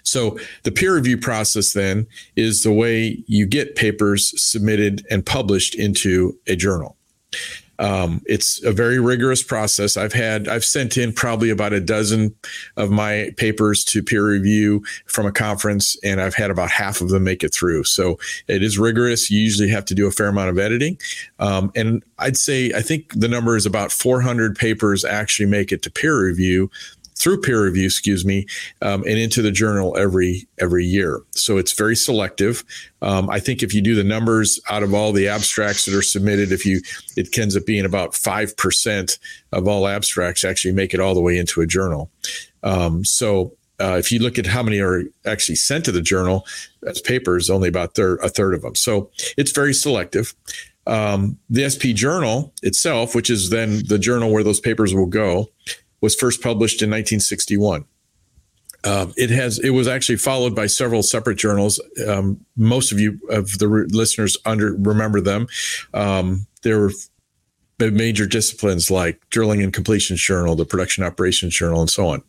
So 0.03 0.39
the 0.63 0.73
peer 0.73 0.95
review 0.95 1.19
process 1.19 1.73
then 1.73 2.07
is 2.37 2.63
the 2.63 2.73
way 2.73 3.23
you 3.27 3.47
get 3.47 3.77
papers 3.77 4.33
submitted 4.41 5.07
and 5.11 5.25
published 5.25 5.75
into 5.75 6.39
a 6.47 6.57
journal. 6.57 6.97
Um, 7.81 8.23
it's 8.27 8.63
a 8.65 8.73
very 8.73 8.99
rigorous 8.99 9.43
process. 9.43 9.97
I've 9.97 10.13
had, 10.13 10.49
I've 10.49 10.65
sent 10.65 10.97
in 10.97 11.13
probably 11.13 11.51
about 11.51 11.73
a 11.73 11.81
dozen 11.81 12.35
of 12.77 12.91
my 12.91 13.31
papers 13.37 13.85
to 13.85 14.03
peer 14.03 14.27
review 14.27 14.83
from 15.07 15.27
a 15.27 15.33
conference, 15.33 15.97
and 16.03 16.21
I've 16.21 16.35
had 16.35 16.51
about 16.51 16.71
half 16.71 17.01
of 17.01 17.11
them 17.11 17.25
make 17.25 17.45
it 17.45 17.55
through. 17.55 17.85
So 17.85 18.19
it 18.49 18.63
is 18.63 18.79
rigorous. 18.79 19.31
You 19.31 19.41
usually 19.41 19.69
have 19.69 19.85
to 19.87 19.95
do 19.95 20.07
a 20.07 20.11
fair 20.11 20.27
amount 20.27 20.51
of 20.51 20.59
editing. 20.59 20.99
Um, 21.39 21.71
and 21.77 22.03
I'd 22.19 22.37
say, 22.37 22.73
I 22.75 22.83
think 22.83 23.13
the 23.15 23.29
number 23.29 23.57
is 23.57 23.67
about 23.67 23.93
400 23.93 24.57
papers 24.57 25.05
actually 25.05 25.49
make 25.49 25.71
it 25.71 25.83
to 25.83 25.91
peer 25.91 26.21
review 26.21 26.71
through 27.19 27.41
peer 27.41 27.65
review, 27.65 27.87
excuse 27.87 28.25
me, 28.25 28.47
um, 28.83 29.03
and 29.03 29.19
into 29.19 29.43
the 29.43 29.51
journal 29.51 29.97
every 29.97 30.49
every 30.61 30.85
year. 30.85 31.21
So 31.33 31.59
it's 31.59 31.73
very 31.73 31.97
selective. 31.97 32.65
Um, 33.03 33.29
I 33.29 33.41
think 33.41 33.63
if 33.63 33.75
you 33.75 33.83
do 33.83 33.95
the 33.95 34.05
numbers 34.05 34.61
out 34.71 34.83
of 34.83 34.95
all 34.95 35.13
the 35.13 35.29
abstracts 35.29 35.85
that 35.85 35.95
are 35.95 36.03
submitted, 36.03 36.53
if 36.53 36.65
you 36.65 36.81
it 37.17 37.37
ends 37.39 37.57
up 37.57 37.67
being 37.67 37.85
about 37.85 38.15
five 38.15 38.57
percent 38.57 39.19
of 39.53 39.67
all 39.67 39.87
abstracts 39.87 40.45
actually 40.45 40.73
make 40.73 40.95
it 40.95 41.01
all 41.01 41.15
the 41.15 41.21
way 41.21 41.37
into 41.39 41.61
a 41.61 41.67
journal. 41.67 42.11
Um, 42.63 43.05
so 43.05 43.53
uh, 43.81 43.97
if 43.99 44.11
you 44.11 44.19
look 44.19 44.39
at 44.39 44.47
how 44.47 44.63
many 44.63 44.81
are 44.81 45.05
actually 45.25 45.55
sent 45.55 45.85
to 45.85 45.93
the 45.93 46.03
journal 46.03 46.47
as 46.87 47.01
papers, 47.01 47.49
only 47.49 47.69
about 47.69 47.97
a 47.99 48.29
third 48.29 48.55
of 48.55 48.63
them. 48.63 48.75
So 48.75 49.11
it's 49.37 49.53
very 49.53 49.73
selective. 49.73 50.35
Um, 50.87 51.39
the 51.51 51.69
SP 51.69 51.93
journal 51.95 52.53
itself, 52.63 53.15
which 53.15 53.31
is 53.31 53.51
then 53.51 53.83
the 53.87 53.99
journal 53.99 54.33
where 54.33 54.43
those 54.43 54.59
papers 54.59 54.95
will 54.95 55.07
go, 55.07 55.51
was 56.01 56.15
first 56.15 56.43
published 56.43 56.83
in 56.83 56.91
1961. 56.91 57.85
Um, 58.85 59.13
it 59.17 59.31
has 59.31 59.59
it 59.59 59.71
was 59.71 59.89
actually 59.89 60.19
followed 60.19 60.55
by 60.55 60.67
several 60.67 61.03
separate 61.03 61.37
journals. 61.37 61.81
Um, 62.07 62.45
most 62.57 62.93
of 62.93 63.01
you 63.01 63.19
of 63.29 63.59
the 63.59 63.67
re- 63.67 63.87
listeners 63.91 64.37
under 64.45 64.75
remember 64.75 65.21
them. 65.21 65.49
Um, 65.95 66.47
there 66.63 66.79
were 66.79 66.93
major 67.79 68.27
disciplines 68.27 68.91
like 68.91 69.21
drilling 69.31 69.63
and 69.63 69.73
completions 69.73 70.21
journal, 70.21 70.55
the 70.55 70.65
production 70.65 71.05
operations 71.05 71.55
journal, 71.55 71.81
and 71.81 71.91
so 71.91 72.09
on. 72.09 72.23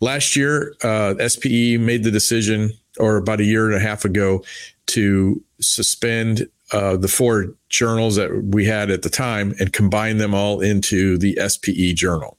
Last 0.00 0.36
year, 0.36 0.74
uh, 0.82 1.14
SPE 1.28 1.78
made 1.78 2.04
the 2.04 2.10
decision, 2.10 2.72
or 2.98 3.16
about 3.16 3.40
a 3.40 3.44
year 3.44 3.66
and 3.66 3.74
a 3.74 3.80
half 3.80 4.04
ago, 4.04 4.44
to 4.88 5.42
suspend 5.60 6.46
uh, 6.72 6.96
the 6.96 7.08
four 7.08 7.54
journals 7.68 8.16
that 8.16 8.44
we 8.44 8.66
had 8.66 8.90
at 8.90 9.02
the 9.02 9.10
time 9.10 9.54
and 9.58 9.72
combine 9.72 10.18
them 10.18 10.34
all 10.34 10.60
into 10.60 11.16
the 11.18 11.38
SPE 11.48 11.94
journal. 11.94 12.38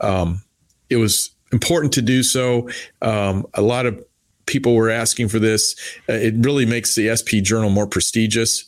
Um, 0.00 0.42
it 0.90 0.96
was 0.96 1.30
important 1.52 1.92
to 1.94 2.02
do 2.02 2.22
so. 2.22 2.68
Um, 3.00 3.46
a 3.54 3.62
lot 3.62 3.86
of 3.86 4.04
people 4.46 4.74
were 4.74 4.90
asking 4.90 5.28
for 5.28 5.38
this. 5.38 5.74
Uh, 6.08 6.14
it 6.14 6.34
really 6.38 6.66
makes 6.66 6.94
the 6.94 7.14
SP 7.14 7.42
Journal 7.42 7.70
more 7.70 7.86
prestigious. 7.86 8.64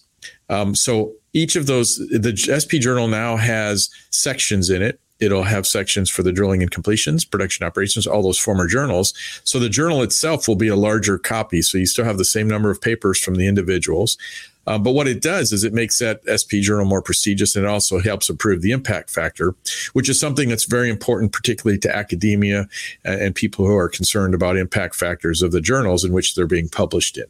Um, 0.49 0.75
so 0.75 1.15
each 1.33 1.57
of 1.57 1.67
those, 1.67 1.97
the 1.97 2.37
SP 2.37 2.79
Journal 2.81 3.09
now 3.09 3.37
has 3.37 3.91
sections 4.11 4.71
in 4.71 4.83
it. 4.83 5.01
It'll 5.21 5.45
have 5.45 5.67
sections 5.67 6.11
for 6.11 6.23
the 6.23 6.33
drilling 6.33 6.61
and 6.61 6.71
completions, 6.71 7.25
production 7.25 7.67
operations, 7.67 8.07
all 8.07 8.23
those 8.23 8.39
former 8.39 8.67
journals. 8.67 9.15
So 9.45 9.59
the 9.59 9.69
journal 9.69 10.03
itself 10.03 10.49
will 10.49 10.57
be 10.57 10.69
a 10.69 10.77
larger 10.77 11.19
copy. 11.19 11.63
So 11.63 11.79
you 11.79 11.87
still 11.87 12.05
have 12.05 12.19
the 12.19 12.25
same 12.25 12.49
number 12.49 12.71
of 12.71 12.81
papers 12.81 13.21
from 13.21 13.37
the 13.37 13.47
individuals. 13.47 14.19
Uh, 14.67 14.79
but 14.79 14.93
what 14.93 15.07
it 15.07 15.21
does 15.21 15.53
is 15.53 15.65
it 15.65 15.73
makes 15.73 15.99
that 15.99 16.21
SP 16.25 16.63
journal 16.63 16.87
more 16.87 17.03
prestigious 17.03 17.55
and 17.57 17.65
it 17.65 17.69
also 17.69 18.01
helps 18.01 18.31
improve 18.31 18.63
the 18.63 18.71
impact 18.71 19.11
factor, 19.11 19.55
which 19.93 20.09
is 20.09 20.19
something 20.19 20.49
that's 20.49 20.65
very 20.65 20.91
important, 20.91 21.33
particularly 21.33 21.79
to 21.79 21.95
academia 21.95 22.67
and, 23.05 23.21
and 23.21 23.35
people 23.35 23.67
who 23.67 23.77
are 23.77 23.89
concerned 23.89 24.35
about 24.35 24.57
impact 24.57 24.95
factors 24.95 25.43
of 25.43 25.53
the 25.53 25.61
journals 25.61 26.05
in 26.05 26.13
which 26.13 26.35
they're 26.35 26.47
being 26.47 26.69
published 26.69 27.17
in. 27.19 27.27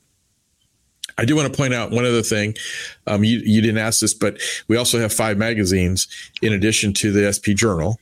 I 1.16 1.24
do 1.24 1.36
want 1.36 1.52
to 1.52 1.56
point 1.56 1.74
out 1.74 1.90
one 1.90 2.04
other 2.04 2.22
thing. 2.22 2.56
Um, 3.06 3.22
you, 3.24 3.38
you 3.44 3.60
didn't 3.60 3.78
ask 3.78 4.00
this, 4.00 4.14
but 4.14 4.40
we 4.68 4.76
also 4.76 4.98
have 4.98 5.12
five 5.12 5.38
magazines 5.38 6.08
in 6.42 6.52
addition 6.52 6.92
to 6.94 7.12
the 7.12 7.32
SP 7.32 7.54
Journal. 7.54 8.00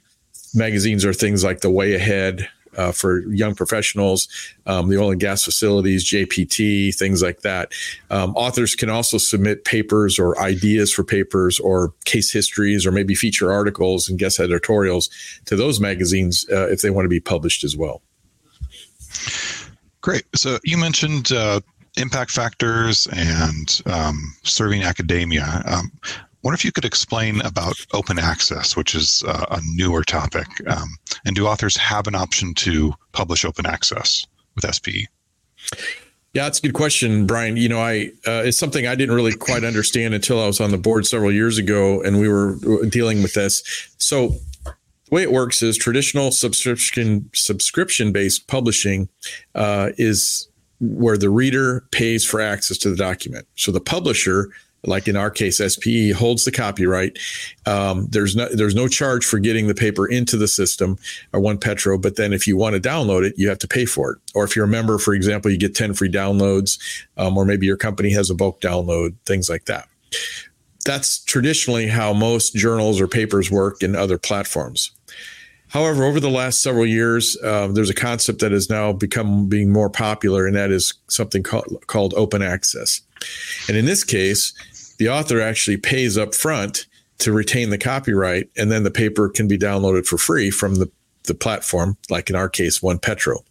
Magazines 0.54 1.04
are 1.04 1.12
things 1.12 1.44
like 1.44 1.60
The 1.60 1.70
Way 1.70 1.94
Ahead, 1.94 2.48
uh, 2.76 2.92
for 2.92 3.20
young 3.28 3.54
professionals, 3.54 4.28
um, 4.66 4.88
the 4.88 4.98
oil 4.98 5.10
and 5.10 5.20
gas 5.20 5.44
facilities, 5.44 6.04
JPT, 6.04 6.94
things 6.94 7.22
like 7.22 7.40
that. 7.40 7.72
Um, 8.10 8.34
authors 8.34 8.74
can 8.74 8.90
also 8.90 9.18
submit 9.18 9.64
papers 9.64 10.18
or 10.18 10.40
ideas 10.40 10.92
for 10.92 11.04
papers 11.04 11.58
or 11.58 11.92
case 12.04 12.32
histories 12.32 12.86
or 12.86 12.92
maybe 12.92 13.14
feature 13.14 13.52
articles 13.52 14.08
and 14.08 14.18
guest 14.18 14.40
editorials 14.40 15.10
to 15.46 15.56
those 15.56 15.80
magazines 15.80 16.46
uh, 16.50 16.68
if 16.68 16.82
they 16.82 16.90
want 16.90 17.04
to 17.04 17.10
be 17.10 17.20
published 17.20 17.64
as 17.64 17.76
well. 17.76 18.02
Great. 20.00 20.24
So 20.34 20.58
you 20.64 20.76
mentioned 20.76 21.32
uh, 21.32 21.60
impact 21.96 22.30
factors 22.30 23.06
and 23.12 23.82
um, 23.86 24.34
serving 24.42 24.82
academia. 24.82 25.62
Um, 25.66 25.92
wonder 26.42 26.54
if 26.54 26.64
you 26.64 26.72
could 26.72 26.84
explain 26.84 27.40
about 27.42 27.74
open 27.92 28.18
access, 28.18 28.76
which 28.76 28.94
is 28.94 29.22
uh, 29.26 29.46
a 29.50 29.60
newer 29.74 30.02
topic. 30.02 30.46
Um, 30.66 30.96
and 31.24 31.36
do 31.36 31.46
authors 31.46 31.76
have 31.76 32.06
an 32.06 32.14
option 32.14 32.54
to 32.54 32.92
publish 33.12 33.44
open 33.44 33.66
access 33.66 34.26
with 34.54 34.74
SPE? 34.74 35.06
Yeah, 36.34 36.44
that's 36.44 36.58
a 36.58 36.62
good 36.62 36.74
question, 36.74 37.26
Brian. 37.26 37.56
You 37.56 37.68
know, 37.68 37.80
I 37.80 38.10
uh, 38.26 38.42
it's 38.44 38.56
something 38.56 38.86
I 38.86 38.94
didn't 38.94 39.14
really 39.14 39.34
quite 39.34 39.64
understand 39.64 40.14
until 40.14 40.40
I 40.40 40.46
was 40.46 40.60
on 40.60 40.70
the 40.70 40.78
board 40.78 41.06
several 41.06 41.30
years 41.30 41.58
ago, 41.58 42.00
and 42.02 42.18
we 42.18 42.28
were 42.28 42.56
dealing 42.86 43.22
with 43.22 43.34
this. 43.34 43.62
So, 43.98 44.36
the 44.64 44.74
way 45.10 45.22
it 45.22 45.30
works 45.30 45.62
is 45.62 45.76
traditional 45.76 46.30
subscription 46.30 47.28
subscription 47.34 48.12
based 48.12 48.46
publishing 48.46 49.10
uh, 49.54 49.90
is 49.98 50.48
where 50.80 51.16
the 51.16 51.30
reader 51.30 51.84
pays 51.92 52.24
for 52.26 52.40
access 52.40 52.76
to 52.78 52.90
the 52.90 52.96
document. 52.96 53.46
So 53.54 53.70
the 53.70 53.80
publisher 53.80 54.48
like 54.84 55.06
in 55.08 55.16
our 55.16 55.30
case, 55.30 55.58
SPE 55.58 56.12
holds 56.12 56.44
the 56.44 56.50
copyright. 56.50 57.18
Um, 57.66 58.06
there's 58.10 58.34
no 58.34 58.48
there's 58.48 58.74
no 58.74 58.88
charge 58.88 59.24
for 59.24 59.38
getting 59.38 59.68
the 59.68 59.74
paper 59.74 60.06
into 60.06 60.36
the 60.36 60.48
system 60.48 60.98
or 61.32 61.40
one 61.40 61.58
Petro, 61.58 61.98
but 61.98 62.16
then 62.16 62.32
if 62.32 62.46
you 62.46 62.56
want 62.56 62.74
to 62.74 62.80
download 62.80 63.24
it, 63.24 63.34
you 63.36 63.48
have 63.48 63.58
to 63.58 63.68
pay 63.68 63.84
for 63.84 64.12
it. 64.12 64.18
Or 64.34 64.44
if 64.44 64.56
you're 64.56 64.64
a 64.64 64.68
member, 64.68 64.98
for 64.98 65.14
example, 65.14 65.50
you 65.50 65.58
get 65.58 65.74
10 65.74 65.94
free 65.94 66.10
downloads, 66.10 66.78
um, 67.16 67.36
or 67.36 67.44
maybe 67.44 67.66
your 67.66 67.76
company 67.76 68.12
has 68.12 68.30
a 68.30 68.34
bulk 68.34 68.60
download, 68.60 69.14
things 69.24 69.48
like 69.48 69.66
that. 69.66 69.88
That's 70.84 71.22
traditionally 71.24 71.86
how 71.86 72.12
most 72.12 72.54
journals 72.54 73.00
or 73.00 73.06
papers 73.06 73.50
work 73.50 73.82
in 73.82 73.94
other 73.94 74.18
platforms. 74.18 74.90
However, 75.72 76.04
over 76.04 76.20
the 76.20 76.28
last 76.28 76.60
several 76.60 76.84
years, 76.84 77.34
uh, 77.42 77.68
there's 77.68 77.88
a 77.88 77.94
concept 77.94 78.40
that 78.40 78.52
has 78.52 78.68
now 78.68 78.92
become 78.92 79.48
being 79.48 79.72
more 79.72 79.88
popular, 79.88 80.46
and 80.46 80.54
that 80.54 80.70
is 80.70 80.92
something 81.08 81.42
called, 81.42 81.82
called 81.86 82.12
open 82.14 82.42
access. 82.42 83.00
And 83.68 83.76
in 83.76 83.86
this 83.86 84.04
case, 84.04 84.52
the 84.98 85.08
author 85.08 85.40
actually 85.40 85.76
pays 85.76 86.16
up 86.16 86.34
front 86.34 86.86
to 87.18 87.32
retain 87.32 87.70
the 87.70 87.78
copyright, 87.78 88.50
and 88.56 88.70
then 88.70 88.82
the 88.82 88.90
paper 88.90 89.28
can 89.28 89.46
be 89.46 89.58
downloaded 89.58 90.06
for 90.06 90.18
free 90.18 90.50
from 90.50 90.76
the, 90.76 90.90
the 91.24 91.34
platform, 91.34 91.96
like 92.10 92.28
in 92.30 92.36
our 92.36 92.48
case, 92.48 92.82
One 92.82 92.98
Petro. 92.98 93.44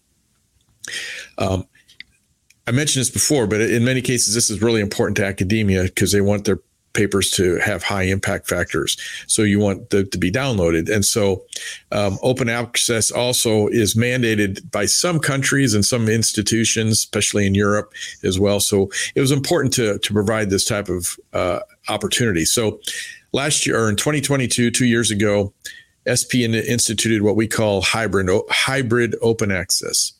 Um, 1.38 1.66
I 2.68 2.72
mentioned 2.72 3.02
this 3.02 3.10
before, 3.10 3.48
but 3.48 3.62
in 3.62 3.84
many 3.84 4.02
cases, 4.02 4.34
this 4.34 4.50
is 4.50 4.62
really 4.62 4.82
important 4.82 5.18
to 5.18 5.26
academia 5.26 5.84
because 5.84 6.12
they 6.12 6.22
want 6.22 6.46
their 6.46 6.60
papers 6.94 7.30
to 7.32 7.58
have 7.58 7.84
high 7.84 8.04
impact 8.04 8.48
factors. 8.48 8.98
So 9.28 9.44
you 9.44 9.60
want 9.60 9.90
them 9.90 10.10
to 10.10 10.18
be 10.18 10.32
downloaded. 10.32 10.94
And 10.94 11.06
so 11.06 11.46
um, 11.92 12.18
open 12.22 12.50
access 12.50 13.12
also 13.12 13.68
is 13.68 13.96
mandated 13.96 14.70
by 14.72 14.86
some 14.86 15.20
countries 15.20 15.74
and 15.74 15.86
some 15.86 16.08
institutions, 16.10 16.94
especially 16.94 17.46
in 17.48 17.56
Europe 17.56 17.94
as 18.24 18.40
well. 18.40 18.60
So 18.60 18.90
it 19.16 19.22
was 19.22 19.32
important 19.32 19.74
to, 19.76 20.00
to 20.00 20.14
provide 20.14 20.50
this 20.50 20.66
type 20.66 20.90
of 20.90 21.18
uh, 21.34 21.60
opportunity. 21.90 22.46
So 22.46 22.80
last 23.32 23.66
year, 23.66 23.80
or 23.80 23.90
in 23.90 23.96
2022, 23.96 24.72
two 24.72 24.86
years 24.86 25.12
ago, 25.12 25.54
SP 26.10 26.42
instituted 26.50 27.22
what 27.22 27.36
we 27.36 27.48
call 27.48 27.82
hybrid 27.82 28.28
hybrid 28.50 29.16
open 29.22 29.52
access. 29.52 30.14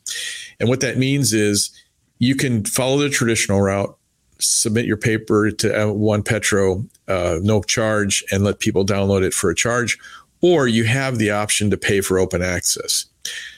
And 0.60 0.70
what 0.70 0.82
that 0.82 0.98
means 0.98 1.34
is 1.34 1.72
you 2.20 2.36
can 2.36 2.64
follow 2.64 3.00
the 3.00 3.10
traditional 3.10 3.62
route 3.62 3.98
submit 4.42 4.86
your 4.86 4.98
paper 4.98 5.52
to 5.52 5.94
One 5.94 6.24
Petro, 6.24 6.86
uh, 7.08 7.40
no 7.42 7.62
charge, 7.64 8.24
and 8.32 8.44
let 8.44 8.60
people 8.60 8.86
download 8.86 9.24
it 9.24 9.34
for 9.34 9.50
a 9.50 9.56
charge, 9.56 9.98
or 10.42 10.68
you 10.68 10.84
have 10.86 11.18
the 11.18 11.32
option 11.32 11.70
to 11.70 11.78
pay 11.78 12.02
for 12.02 12.20
open 12.20 12.42
access. 12.42 13.06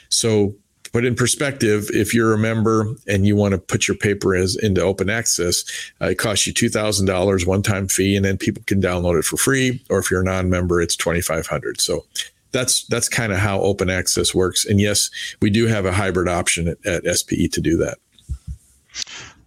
So, 0.10 0.54
put 0.92 1.06
in 1.06 1.16
perspective, 1.16 1.90
if 1.92 2.14
you're 2.14 2.34
a 2.34 2.38
member 2.38 2.86
and 3.08 3.26
you 3.26 3.36
want 3.36 3.54
to 3.54 3.58
put 3.58 3.88
your 3.88 3.98
paper 3.98 4.36
as 4.36 4.56
into 4.56 4.82
open 4.82 5.10
access, 5.10 5.64
uh, 6.02 6.08
it 6.08 6.16
costs 6.16 6.46
you 6.46 6.54
two 6.54 6.70
thousand 6.70 7.08
dollars 7.08 7.46
one 7.46 7.64
time 7.64 7.88
fee, 7.88 8.16
and 8.16 8.24
then 8.24 8.38
people 8.38 8.64
can 8.68 8.82
download 8.82 9.18
it 9.18 9.26
for 9.26 9.38
free. 9.38 9.84
Or 9.90 10.00
if 10.00 10.12
you're 10.12 10.22
a 10.22 10.26
non-member, 10.26 10.82
it's 10.82 10.96
twenty 10.96 11.22
five 11.22 11.48
hundred. 11.48 11.82
So 11.82 12.06
that's 12.52 12.86
that's 12.88 13.10
kind 13.10 13.34
of 13.34 13.40
how 13.40 13.60
open 13.62 13.90
access 13.90 14.34
works. 14.34 14.66
And 14.66 14.80
yes, 14.80 15.10
we 15.42 15.50
do 15.50 15.68
have 15.68 15.86
a 15.86 15.92
hybrid 15.92 16.30
option 16.30 16.68
at, 16.68 16.86
at 16.86 17.18
SPE 17.18 17.50
to 17.52 17.62
do 17.62 17.78
that. 17.78 17.98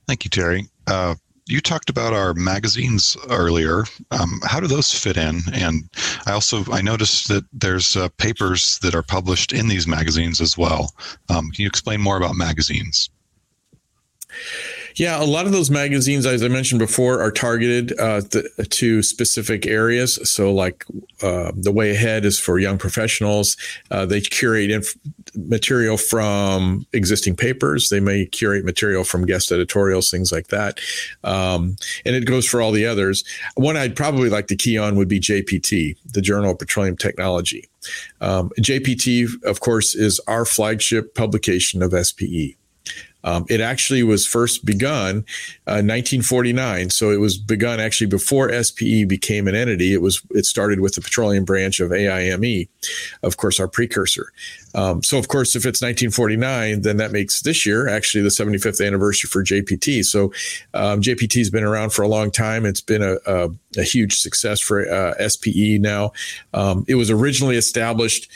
Thank 0.06 0.24
you, 0.24 0.30
Terry. 0.30 0.68
Uh, 0.86 1.14
you 1.46 1.60
talked 1.60 1.88
about 1.88 2.12
our 2.12 2.34
magazines 2.34 3.16
earlier. 3.30 3.84
Um, 4.10 4.40
how 4.44 4.60
do 4.60 4.66
those 4.66 4.92
fit 4.92 5.16
in? 5.16 5.42
And 5.52 5.88
I 6.26 6.32
also 6.32 6.64
I 6.72 6.82
noticed 6.82 7.28
that 7.28 7.44
there's 7.52 7.96
uh, 7.96 8.08
papers 8.18 8.78
that 8.80 8.94
are 8.94 9.02
published 9.02 9.52
in 9.52 9.68
these 9.68 9.86
magazines 9.86 10.40
as 10.40 10.58
well. 10.58 10.92
Um, 11.28 11.50
can 11.50 11.62
you 11.62 11.68
explain 11.68 12.00
more 12.00 12.16
about 12.16 12.34
magazines? 12.34 13.10
Yeah, 14.96 15.22
a 15.22 15.24
lot 15.24 15.44
of 15.44 15.52
those 15.52 15.70
magazines, 15.70 16.24
as 16.24 16.42
I 16.42 16.48
mentioned 16.48 16.78
before, 16.78 17.20
are 17.20 17.30
targeted 17.30 17.98
uh, 18.00 18.22
th- 18.22 18.46
to 18.70 19.02
specific 19.02 19.66
areas. 19.66 20.18
So, 20.28 20.54
like 20.54 20.86
uh, 21.22 21.52
the 21.54 21.70
Way 21.70 21.90
Ahead 21.90 22.24
is 22.24 22.40
for 22.40 22.58
young 22.58 22.78
professionals. 22.78 23.58
Uh, 23.90 24.06
they 24.06 24.22
curate 24.22 24.70
inf- 24.70 24.96
material 25.34 25.98
from 25.98 26.86
existing 26.94 27.36
papers. 27.36 27.90
They 27.90 28.00
may 28.00 28.24
curate 28.24 28.64
material 28.64 29.04
from 29.04 29.26
guest 29.26 29.52
editorials, 29.52 30.10
things 30.10 30.32
like 30.32 30.48
that. 30.48 30.80
Um, 31.22 31.76
and 32.06 32.16
it 32.16 32.24
goes 32.24 32.46
for 32.46 32.62
all 32.62 32.72
the 32.72 32.86
others. 32.86 33.22
One 33.56 33.76
I'd 33.76 33.96
probably 33.96 34.30
like 34.30 34.46
to 34.46 34.56
key 34.56 34.78
on 34.78 34.96
would 34.96 35.08
be 35.08 35.20
JPT, 35.20 35.98
the 36.10 36.22
Journal 36.22 36.52
of 36.52 36.58
Petroleum 36.58 36.96
Technology. 36.96 37.68
Um, 38.22 38.50
JPT, 38.60 39.28
of 39.44 39.60
course, 39.60 39.94
is 39.94 40.20
our 40.26 40.46
flagship 40.46 41.14
publication 41.14 41.82
of 41.82 41.92
SPE. 41.92 42.56
Um, 43.24 43.44
it 43.48 43.60
actually 43.60 44.02
was 44.04 44.26
first 44.26 44.64
begun 44.64 45.24
uh, 45.66 45.82
1949, 45.82 46.90
so 46.90 47.10
it 47.10 47.18
was 47.18 47.36
begun 47.36 47.80
actually 47.80 48.06
before 48.06 48.52
SPE 48.62 49.04
became 49.08 49.48
an 49.48 49.54
entity. 49.54 49.92
It 49.92 50.00
was 50.00 50.22
it 50.30 50.46
started 50.46 50.80
with 50.80 50.94
the 50.94 51.00
petroleum 51.00 51.44
branch 51.44 51.80
of 51.80 51.92
AIME, 51.92 52.68
of 53.22 53.36
course, 53.36 53.58
our 53.58 53.66
precursor. 53.66 54.32
Um, 54.76 55.02
so, 55.02 55.18
of 55.18 55.28
course, 55.28 55.56
if 55.56 55.60
it's 55.60 55.80
1949, 55.80 56.82
then 56.82 56.98
that 56.98 57.10
makes 57.10 57.40
this 57.40 57.66
year 57.66 57.88
actually 57.88 58.22
the 58.22 58.28
75th 58.28 58.86
anniversary 58.86 59.28
for 59.28 59.42
JPT. 59.42 60.04
So, 60.04 60.32
um, 60.74 61.00
JPT 61.00 61.38
has 61.38 61.50
been 61.50 61.64
around 61.64 61.90
for 61.90 62.02
a 62.02 62.08
long 62.08 62.30
time. 62.30 62.64
It's 62.66 62.82
been 62.82 63.02
a, 63.02 63.16
a, 63.26 63.48
a 63.78 63.82
huge 63.82 64.18
success 64.18 64.60
for 64.60 64.88
uh, 64.88 65.28
SPE 65.28 65.78
now. 65.80 66.12
Um, 66.54 66.84
it 66.86 66.94
was 66.94 67.10
originally 67.10 67.56
established 67.56 68.30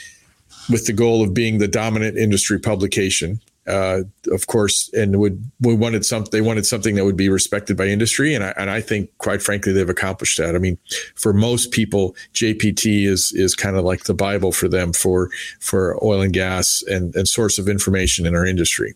with 0.69 0.85
the 0.85 0.93
goal 0.93 1.23
of 1.23 1.33
being 1.33 1.59
the 1.59 1.67
dominant 1.67 2.17
industry 2.17 2.59
publication 2.59 3.39
uh, 3.67 4.01
of 4.31 4.47
course, 4.47 4.89
and 4.93 5.19
would 5.19 5.51
we 5.59 5.75
wanted 5.75 6.03
some 6.05 6.25
they 6.31 6.41
wanted 6.41 6.65
something 6.65 6.95
that 6.95 7.05
would 7.05 7.17
be 7.17 7.29
respected 7.29 7.77
by 7.77 7.85
industry, 7.85 8.33
and 8.33 8.43
I 8.43 8.53
and 8.57 8.71
I 8.71 8.81
think 8.81 9.15
quite 9.19 9.41
frankly 9.41 9.71
they've 9.71 9.87
accomplished 9.87 10.37
that. 10.39 10.55
I 10.55 10.57
mean, 10.57 10.77
for 11.15 11.31
most 11.31 11.71
people, 11.71 12.15
JPT 12.33 13.05
is 13.05 13.31
is 13.33 13.53
kind 13.53 13.77
of 13.77 13.85
like 13.85 14.05
the 14.05 14.15
bible 14.15 14.51
for 14.51 14.67
them 14.67 14.93
for 14.93 15.29
for 15.59 16.03
oil 16.03 16.21
and 16.21 16.33
gas 16.33 16.83
and 16.87 17.15
and 17.15 17.27
source 17.27 17.59
of 17.59 17.69
information 17.69 18.25
in 18.25 18.35
our 18.35 18.45
industry. 18.45 18.95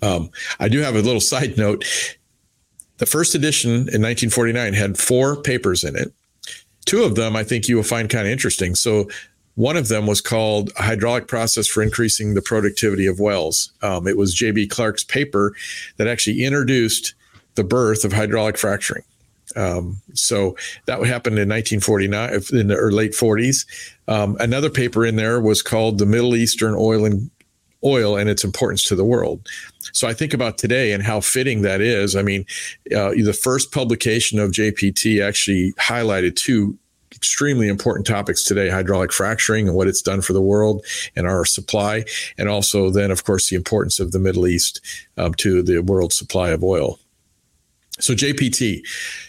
Um, 0.00 0.30
I 0.60 0.68
do 0.68 0.78
have 0.80 0.94
a 0.94 1.02
little 1.02 1.20
side 1.20 1.58
note. 1.58 1.84
The 2.98 3.06
first 3.06 3.34
edition 3.34 3.70
in 3.70 4.02
1949 4.02 4.74
had 4.74 4.96
four 4.96 5.42
papers 5.42 5.82
in 5.82 5.96
it. 5.96 6.12
Two 6.84 7.02
of 7.02 7.16
them 7.16 7.34
I 7.34 7.42
think 7.42 7.68
you 7.68 7.76
will 7.76 7.82
find 7.82 8.08
kind 8.08 8.26
of 8.26 8.32
interesting. 8.32 8.76
So 8.76 9.08
one 9.58 9.76
of 9.76 9.88
them 9.88 10.06
was 10.06 10.20
called 10.20 10.70
hydraulic 10.76 11.26
process 11.26 11.66
for 11.66 11.82
increasing 11.82 12.34
the 12.34 12.40
productivity 12.40 13.08
of 13.08 13.18
wells. 13.18 13.72
Um, 13.82 14.06
it 14.06 14.16
was 14.16 14.32
J.B. 14.32 14.68
Clark's 14.68 15.02
paper 15.02 15.52
that 15.96 16.06
actually 16.06 16.44
introduced 16.44 17.14
the 17.56 17.64
birth 17.64 18.04
of 18.04 18.12
hydraulic 18.12 18.56
fracturing. 18.56 19.02
Um, 19.56 20.00
so 20.14 20.56
that 20.86 21.04
happened 21.04 21.40
in 21.40 21.48
1949, 21.48 22.34
in 22.52 22.68
the 22.68 22.76
late 22.92 23.14
40s. 23.14 23.66
Um, 24.06 24.36
another 24.38 24.70
paper 24.70 25.04
in 25.04 25.16
there 25.16 25.40
was 25.40 25.60
called 25.60 25.98
the 25.98 26.06
Middle 26.06 26.36
Eastern 26.36 26.76
Oil 26.78 27.04
and 27.04 27.28
oil 27.82 28.16
and 28.16 28.30
its 28.30 28.44
importance 28.44 28.84
to 28.84 28.94
the 28.94 29.04
world. 29.04 29.44
So 29.92 30.06
I 30.06 30.14
think 30.14 30.34
about 30.34 30.58
today 30.58 30.92
and 30.92 31.02
how 31.02 31.20
fitting 31.20 31.62
that 31.62 31.80
is. 31.80 32.14
I 32.14 32.22
mean, 32.22 32.46
uh, 32.94 33.10
the 33.10 33.36
first 33.36 33.72
publication 33.72 34.38
of 34.38 34.52
JPT 34.52 35.20
actually 35.20 35.72
highlighted 35.80 36.36
two 36.36 36.78
extremely 37.14 37.68
important 37.68 38.06
topics 38.06 38.44
today 38.44 38.68
hydraulic 38.68 39.12
fracturing 39.12 39.68
and 39.68 39.76
what 39.76 39.88
it's 39.88 40.02
done 40.02 40.20
for 40.20 40.32
the 40.32 40.42
world 40.42 40.84
and 41.16 41.26
our 41.26 41.44
supply. 41.44 42.04
And 42.36 42.48
also, 42.48 42.90
then, 42.90 43.10
of 43.10 43.24
course, 43.24 43.48
the 43.48 43.56
importance 43.56 44.00
of 44.00 44.12
the 44.12 44.18
Middle 44.18 44.46
East 44.46 44.80
um, 45.16 45.34
to 45.34 45.62
the 45.62 45.80
world 45.80 46.12
supply 46.12 46.50
of 46.50 46.62
oil. 46.62 46.98
So 48.00 48.14
JPT, 48.14 48.82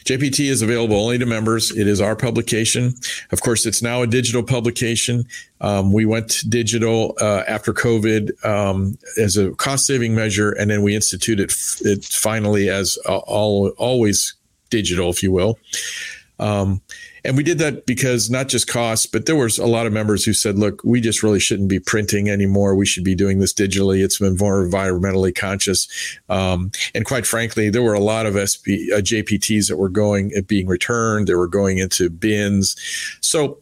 JPT 0.06 0.50
is 0.50 0.62
available 0.62 0.96
only 0.96 1.18
to 1.18 1.26
members. 1.26 1.76
It 1.76 1.88
is 1.88 2.00
our 2.02 2.16
publication. 2.16 2.94
Of 3.32 3.42
course, 3.42 3.66
it's 3.66 3.82
now 3.82 4.02
a 4.04 4.08
digital 4.08 4.44
publication. 4.44 5.26
Um, 5.62 5.92
we 5.92 6.06
went 6.06 6.44
digital 6.50 7.16
uh, 7.20 7.44
after 7.48 7.74
COVID 7.74 8.46
um, 8.46 8.98
as 9.18 9.38
a 9.38 9.52
cost 9.52 9.88
saving 9.88 10.14
measure, 10.14 10.52
and 10.52 10.70
then 10.70 10.84
we 10.84 10.96
instituted 10.96 11.52
it 11.82 12.06
finally 12.06 12.70
as 12.70 12.98
uh, 13.08 13.18
all 13.18 13.70
always 13.78 14.36
digital, 14.70 15.10
if 15.10 15.24
you 15.24 15.32
will. 15.32 15.58
Um, 16.38 16.82
and 17.24 17.38
we 17.38 17.44
did 17.44 17.60
that 17.60 17.86
because 17.86 18.30
not 18.30 18.48
just 18.48 18.68
cost, 18.68 19.12
but 19.12 19.26
there 19.26 19.36
was 19.36 19.58
a 19.58 19.66
lot 19.66 19.86
of 19.86 19.94
members 19.94 20.26
who 20.26 20.34
said, 20.34 20.58
look, 20.58 20.82
we 20.84 21.02
just 21.02 21.24
really 21.24 21.40
shouldn't 21.40 21.70
be 21.70 21.80
printing 21.80 22.30
anymore. 22.30 22.76
We 22.76 22.86
should 22.86 23.04
be 23.04 23.16
doing 23.16 23.40
this 23.40 23.54
digitally. 23.54 24.04
It's 24.04 24.22
more 24.22 24.66
environmentally 24.66 25.36
conscious. 25.36 25.88
Um, 26.30 26.72
and 26.94 27.06
quite 27.06 27.26
frankly, 27.26 27.70
there 27.70 27.84
were 27.84 27.94
a 27.94 28.00
lot 28.00 28.26
of 28.26 28.36
SP, 28.36 28.92
uh, 28.94 29.02
JPTs 29.02 29.68
that 29.70 29.78
were 29.78 29.90
going, 29.90 30.32
uh, 30.38 30.42
being 30.42 30.68
returned. 30.68 31.28
They 31.28 31.36
were 31.36 31.48
going 31.48 31.78
into 31.78 32.10
bins. 32.10 32.76
So 33.22 33.60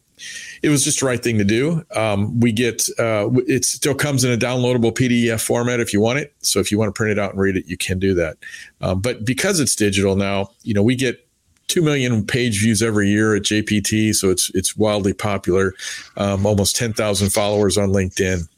it 0.62 0.68
was 0.68 0.84
just 0.84 1.00
the 1.00 1.06
right 1.06 1.22
thing 1.22 1.38
to 1.38 1.44
do. 1.44 1.84
Um, 1.94 2.40
we 2.40 2.52
get 2.52 2.88
uh, 2.98 3.30
it 3.46 3.64
still 3.64 3.94
comes 3.94 4.24
in 4.24 4.32
a 4.32 4.36
downloadable 4.36 4.92
PDF 4.92 5.40
format 5.40 5.80
if 5.80 5.92
you 5.92 6.00
want 6.00 6.18
it. 6.18 6.34
So 6.40 6.60
if 6.60 6.70
you 6.70 6.78
want 6.78 6.88
to 6.88 6.92
print 6.92 7.12
it 7.12 7.18
out 7.18 7.32
and 7.32 7.40
read 7.40 7.56
it, 7.56 7.66
you 7.66 7.76
can 7.76 7.98
do 7.98 8.14
that. 8.14 8.36
Um, 8.80 9.00
but 9.00 9.24
because 9.24 9.60
it's 9.60 9.76
digital 9.76 10.16
now, 10.16 10.50
you 10.62 10.74
know 10.74 10.82
we 10.82 10.96
get 10.96 11.27
two 11.68 11.82
million 11.82 12.26
page 12.26 12.60
views 12.60 12.82
every 12.82 13.08
year 13.08 13.36
at 13.36 13.42
JPT, 13.42 14.14
so 14.14 14.30
it's 14.30 14.50
it's 14.54 14.76
wildly 14.76 15.12
popular. 15.12 15.74
Um, 16.16 16.44
almost 16.44 16.76
ten 16.76 16.92
thousand 16.92 17.30
followers 17.30 17.78
on 17.78 17.90
LinkedIn. 17.90 18.48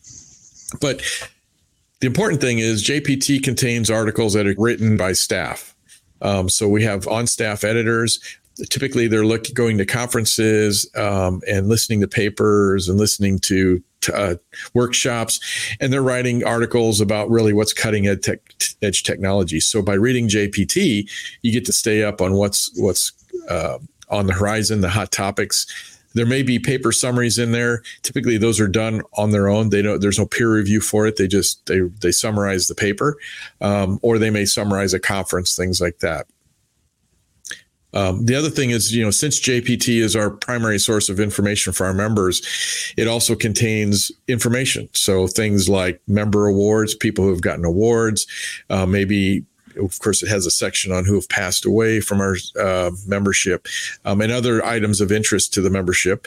But 0.80 1.02
the 2.00 2.06
important 2.06 2.40
thing 2.40 2.60
is 2.60 2.82
JPT 2.82 3.42
contains 3.42 3.90
articles 3.90 4.32
that 4.34 4.46
are 4.46 4.54
written 4.56 4.96
by 4.96 5.12
staff. 5.12 5.74
Um, 6.22 6.48
so 6.48 6.68
we 6.68 6.82
have 6.84 7.06
on 7.08 7.26
staff 7.26 7.64
editors. 7.64 8.20
Typically, 8.68 9.08
they're 9.08 9.24
looking 9.24 9.54
going 9.54 9.78
to 9.78 9.86
conferences 9.86 10.90
um, 10.96 11.40
and 11.48 11.68
listening 11.68 12.00
to 12.00 12.08
papers 12.08 12.88
and 12.88 12.98
listening 12.98 13.38
to 13.40 13.82
uh, 14.12 14.34
workshops, 14.74 15.40
and 15.80 15.92
they're 15.92 16.02
writing 16.02 16.44
articles 16.44 17.00
about 17.00 17.30
really 17.30 17.52
what's 17.52 17.72
cutting 17.72 18.06
edge, 18.06 18.22
tech, 18.22 18.40
edge 18.82 19.02
technology. 19.02 19.60
So 19.60 19.82
by 19.82 19.94
reading 19.94 20.28
JPT, 20.28 21.10
you 21.42 21.52
get 21.52 21.64
to 21.66 21.72
stay 21.72 22.02
up 22.02 22.20
on 22.20 22.34
what's 22.34 22.70
what's 22.76 23.12
uh, 23.48 23.78
on 24.08 24.26
the 24.26 24.32
horizon, 24.32 24.80
the 24.80 24.88
hot 24.88 25.12
topics. 25.12 25.66
There 26.14 26.26
may 26.26 26.42
be 26.42 26.58
paper 26.58 26.90
summaries 26.90 27.38
in 27.38 27.52
there. 27.52 27.82
Typically, 28.02 28.36
those 28.36 28.58
are 28.58 28.66
done 28.66 29.02
on 29.16 29.30
their 29.30 29.48
own. 29.48 29.70
They 29.70 29.82
don't. 29.82 30.00
There's 30.00 30.18
no 30.18 30.26
peer 30.26 30.52
review 30.52 30.80
for 30.80 31.06
it. 31.06 31.16
They 31.16 31.28
just 31.28 31.64
they 31.66 31.80
they 32.00 32.10
summarize 32.10 32.66
the 32.66 32.74
paper, 32.74 33.16
um, 33.60 34.00
or 34.02 34.18
they 34.18 34.30
may 34.30 34.44
summarize 34.44 34.92
a 34.92 34.98
conference, 34.98 35.54
things 35.54 35.80
like 35.80 35.98
that. 36.00 36.26
Um, 37.92 38.26
the 38.26 38.34
other 38.34 38.50
thing 38.50 38.70
is, 38.70 38.94
you 38.94 39.04
know, 39.04 39.10
since 39.10 39.40
JPT 39.40 40.00
is 40.00 40.14
our 40.14 40.30
primary 40.30 40.78
source 40.78 41.08
of 41.08 41.20
information 41.20 41.72
for 41.72 41.86
our 41.86 41.94
members, 41.94 42.42
it 42.96 43.08
also 43.08 43.34
contains 43.34 44.12
information. 44.28 44.88
So 44.92 45.26
things 45.26 45.68
like 45.68 46.00
member 46.06 46.46
awards, 46.46 46.94
people 46.94 47.24
who 47.24 47.30
have 47.30 47.42
gotten 47.42 47.64
awards, 47.64 48.26
uh, 48.68 48.86
maybe 48.86 49.44
of 49.76 49.98
course, 50.00 50.22
it 50.22 50.28
has 50.28 50.46
a 50.46 50.50
section 50.50 50.92
on 50.92 51.04
who 51.04 51.14
have 51.14 51.28
passed 51.28 51.64
away 51.64 52.00
from 52.00 52.20
our 52.20 52.36
uh, 52.58 52.90
membership 53.06 53.66
um, 54.04 54.20
and 54.20 54.32
other 54.32 54.64
items 54.64 55.00
of 55.00 55.12
interest 55.12 55.54
to 55.54 55.60
the 55.60 55.70
membership. 55.70 56.26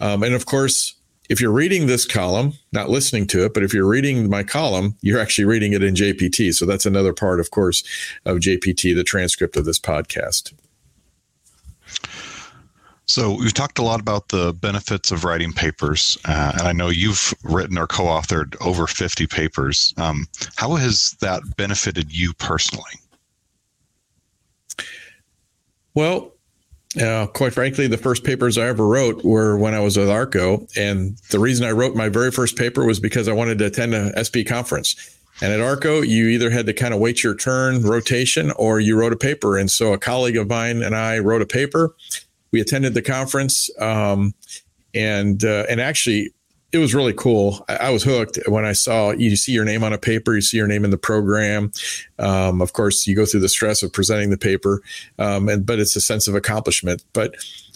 Um, 0.00 0.22
and 0.22 0.34
of 0.34 0.46
course, 0.46 0.94
if 1.28 1.40
you're 1.40 1.52
reading 1.52 1.86
this 1.86 2.04
column, 2.04 2.52
not 2.72 2.90
listening 2.90 3.26
to 3.28 3.44
it, 3.44 3.54
but 3.54 3.62
if 3.62 3.72
you're 3.72 3.88
reading 3.88 4.28
my 4.28 4.42
column, 4.42 4.96
you're 5.00 5.20
actually 5.20 5.44
reading 5.44 5.72
it 5.72 5.82
in 5.82 5.94
JPT. 5.94 6.52
So 6.52 6.66
that's 6.66 6.84
another 6.84 7.12
part, 7.12 7.40
of 7.40 7.50
course, 7.50 7.82
of 8.26 8.38
JPT, 8.38 8.94
the 8.94 9.04
transcript 9.04 9.56
of 9.56 9.64
this 9.64 9.78
podcast. 9.78 10.52
So 13.06 13.36
we've 13.36 13.52
talked 13.52 13.78
a 13.78 13.82
lot 13.82 14.00
about 14.00 14.28
the 14.28 14.52
benefits 14.54 15.10
of 15.10 15.24
writing 15.24 15.52
papers, 15.52 16.16
uh, 16.24 16.52
and 16.58 16.68
I 16.68 16.72
know 16.72 16.88
you've 16.88 17.34
written 17.42 17.76
or 17.76 17.86
co-authored 17.86 18.56
over 18.64 18.86
50 18.86 19.26
papers. 19.26 19.92
Um, 19.96 20.26
how 20.56 20.76
has 20.76 21.16
that 21.20 21.42
benefited 21.56 22.12
you 22.12 22.32
personally? 22.34 22.92
Well, 25.94 26.32
uh, 27.00 27.26
quite 27.26 27.52
frankly, 27.52 27.86
the 27.86 27.98
first 27.98 28.22
papers 28.22 28.56
I 28.56 28.66
ever 28.66 28.86
wrote 28.86 29.24
were 29.24 29.58
when 29.58 29.74
I 29.74 29.80
was 29.80 29.96
with 29.96 30.08
ARCO, 30.08 30.66
and 30.76 31.16
the 31.30 31.38
reason 31.38 31.66
I 31.66 31.72
wrote 31.72 31.96
my 31.96 32.08
very 32.08 32.30
first 32.30 32.56
paper 32.56 32.84
was 32.84 33.00
because 33.00 33.28
I 33.28 33.32
wanted 33.32 33.58
to 33.58 33.66
attend 33.66 33.94
a 33.94 34.12
SP 34.24 34.46
conference. 34.46 35.18
And 35.40 35.52
at 35.52 35.60
ARCO, 35.60 36.02
you 36.02 36.28
either 36.28 36.50
had 36.50 36.66
to 36.66 36.72
kind 36.72 36.94
of 36.94 37.00
wait 37.00 37.24
your 37.24 37.34
turn 37.34 37.82
rotation 37.82 38.52
or 38.52 38.78
you 38.78 38.96
wrote 38.96 39.12
a 39.12 39.16
paper. 39.16 39.58
And 39.58 39.70
so 39.70 39.92
a 39.92 39.98
colleague 39.98 40.36
of 40.36 40.48
mine 40.48 40.82
and 40.82 40.94
I 40.94 41.18
wrote 41.18 41.42
a 41.42 41.46
paper 41.46 41.96
we 42.52 42.60
attended 42.60 42.94
the 42.94 43.02
conference, 43.02 43.70
um, 43.80 44.34
and 44.94 45.44
uh, 45.44 45.64
and 45.68 45.80
actually 45.80 46.32
it 46.72 46.78
was 46.78 46.94
really 46.94 47.12
cool. 47.12 47.64
I, 47.68 47.76
I, 47.76 47.90
was 47.90 48.02
hooked 48.02 48.38
when 48.46 48.64
I 48.64 48.72
saw 48.72 49.10
you 49.10 49.36
see 49.36 49.52
your 49.52 49.64
name 49.64 49.84
on 49.84 49.92
a 49.92 49.98
paper, 49.98 50.34
you 50.34 50.40
see 50.40 50.56
your 50.56 50.66
name 50.66 50.84
in 50.84 50.90
the 50.90 50.98
program. 50.98 51.70
Um, 52.18 52.62
of 52.62 52.72
course, 52.72 53.06
you 53.06 53.14
go 53.14 53.26
through 53.26 53.40
the 53.40 53.48
stress 53.48 53.82
of 53.82 53.92
presenting 53.92 54.30
the 54.30 54.38
paper, 54.38 54.82
um, 55.18 55.48
and 55.48 55.66
but 55.66 55.78
it's 55.78 55.96
a 55.96 56.00
sense 56.00 56.28
of 56.28 56.34
accomplishment. 56.34 57.04
But 57.12 57.34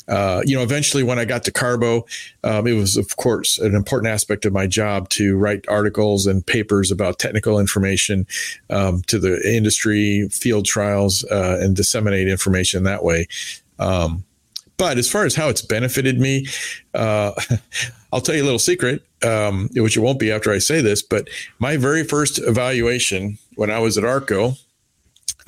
uh, 0.08 0.42
you 0.44 0.56
know, 0.56 0.62
eventually 0.62 1.02
when 1.02 1.18
I 1.18 1.24
got 1.24 1.44
to 1.44 1.52
Carbo, 1.52 2.06
um, 2.44 2.66
it 2.66 2.72
was 2.72 2.96
of 2.96 3.16
course 3.16 3.58
an 3.58 3.74
important 3.74 4.12
aspect 4.12 4.46
of 4.46 4.52
my 4.52 4.66
job 4.66 5.08
to 5.10 5.36
write 5.36 5.68
articles 5.68 6.26
and 6.26 6.46
papers 6.46 6.90
about 6.90 7.18
technical 7.18 7.58
information 7.58 8.26
um, 8.70 9.02
to 9.08 9.18
the 9.18 9.40
industry, 9.46 10.28
field 10.30 10.64
trials, 10.64 11.24
uh, 11.24 11.58
and 11.60 11.76
disseminate 11.76 12.28
information 12.28 12.84
that 12.84 13.04
way. 13.04 13.26
Um, 13.78 14.24
but 14.76 14.98
as 14.98 15.10
far 15.10 15.24
as 15.24 15.34
how 15.34 15.48
it's 15.48 15.62
benefited 15.62 16.20
me, 16.20 16.46
uh, 16.94 17.32
I'll 18.12 18.20
tell 18.20 18.34
you 18.34 18.42
a 18.42 18.44
little 18.44 18.58
secret, 18.58 19.02
um, 19.24 19.68
which 19.74 19.96
it 19.96 20.00
won't 20.00 20.18
be 20.18 20.30
after 20.30 20.50
I 20.50 20.58
say 20.58 20.80
this. 20.80 21.02
But 21.02 21.28
my 21.58 21.76
very 21.76 22.04
first 22.04 22.38
evaluation 22.38 23.38
when 23.56 23.70
I 23.70 23.78
was 23.78 23.96
at 23.98 24.04
ARCO, 24.04 24.54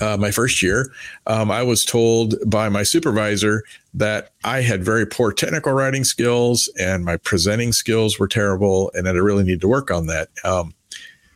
uh, 0.00 0.16
my 0.16 0.30
first 0.30 0.62
year, 0.62 0.92
um, 1.26 1.50
I 1.50 1.62
was 1.62 1.84
told 1.84 2.36
by 2.48 2.68
my 2.68 2.82
supervisor 2.82 3.64
that 3.94 4.32
I 4.44 4.60
had 4.60 4.84
very 4.84 5.06
poor 5.06 5.32
technical 5.32 5.72
writing 5.72 6.04
skills 6.04 6.68
and 6.78 7.04
my 7.04 7.16
presenting 7.16 7.72
skills 7.72 8.18
were 8.18 8.28
terrible, 8.28 8.92
and 8.94 9.06
that 9.06 9.16
I 9.16 9.18
really 9.18 9.44
needed 9.44 9.60
to 9.62 9.68
work 9.68 9.90
on 9.90 10.06
that. 10.06 10.28
Um, 10.44 10.74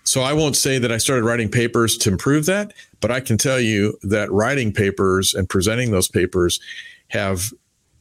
so 0.05 0.23
I 0.23 0.33
won't 0.33 0.57
say 0.57 0.79
that 0.79 0.93
I 0.93 0.99
started 0.99 1.25
writing 1.25 1.49
papers 1.49 1.97
to 1.99 2.11
improve 2.11 2.47
that, 2.47 2.73
but 3.01 3.11
I 3.11 3.21
can 3.21 3.39
tell 3.39 3.61
you 3.61 3.99
that 4.03 4.31
writing 4.31 4.73
papers 4.73 5.35
and 5.35 5.49
presenting 5.49 5.91
those 5.91 6.09
papers 6.09 6.61
have 7.09 7.53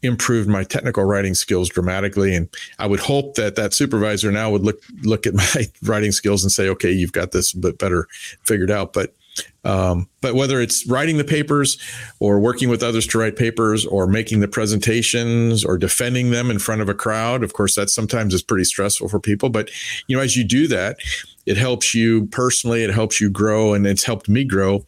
improved 0.04 0.50
my 0.50 0.64
technical 0.64 1.04
writing 1.04 1.36
skills 1.36 1.70
dramatically. 1.70 2.36
And 2.36 2.50
I 2.80 2.88
would 2.88 3.00
hope 3.00 3.36
that 3.36 3.56
that 3.56 3.74
supervisor 3.74 4.32
now 4.32 4.50
would 4.52 4.64
look 4.64 4.82
look 5.04 5.28
at 5.28 5.34
my 5.36 5.68
writing 5.84 6.12
skills 6.12 6.44
and 6.44 6.52
say, 6.52 6.68
okay, 6.70 6.92
you've 6.92 7.14
got 7.14 7.32
this 7.32 7.54
a 7.54 7.58
bit 7.58 7.78
better 7.78 8.08
figured 8.44 8.72
out. 8.72 8.94
But 8.94 9.14
um, 9.64 10.10
but 10.22 10.34
whether 10.34 10.60
it's 10.60 10.88
writing 10.88 11.18
the 11.18 11.24
papers 11.24 11.78
or 12.20 12.40
working 12.40 12.70
with 12.70 12.82
others 12.82 13.06
to 13.08 13.20
write 13.20 13.36
papers 13.36 13.86
or 13.86 14.08
making 14.08 14.40
the 14.40 14.48
presentations 14.48 15.64
or 15.64 15.78
defending 15.78 16.32
them 16.32 16.50
in 16.50 16.60
front 16.60 16.82
of 16.82 16.90
a 16.90 16.94
crowd, 16.94 17.44
of 17.44 17.54
course, 17.54 17.76
that 17.76 17.90
sometimes 17.90 18.34
is 18.34 18.42
pretty 18.42 18.64
stressful 18.64 19.10
for 19.10 19.20
people. 19.20 19.50
But 19.50 19.70
you 20.08 20.16
know, 20.16 20.24
as 20.24 20.36
you 20.36 20.44
do 20.44 20.68
that, 20.68 20.98
it 21.46 21.58
helps 21.58 21.94
you 21.94 22.28
personally, 22.28 22.84
it 22.84 22.94
helps 22.94 23.20
you 23.20 23.30
grow, 23.30 23.74
and 23.74 23.86
it's 23.86 24.04
helped 24.04 24.30
me 24.30 24.44
grow. 24.44 24.86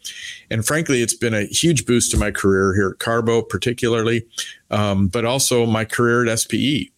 And 0.49 0.65
frankly, 0.65 1.01
it's 1.01 1.15
been 1.15 1.33
a 1.33 1.45
huge 1.45 1.85
boost 1.85 2.11
to 2.11 2.17
my 2.17 2.31
career 2.31 2.73
here 2.75 2.91
at 2.91 2.99
Carbo, 2.99 3.41
particularly, 3.41 4.25
um, 4.69 5.07
but 5.07 5.25
also 5.25 5.65
my 5.65 5.85
career 5.85 6.25
at 6.25 6.39
SPE. 6.39 6.92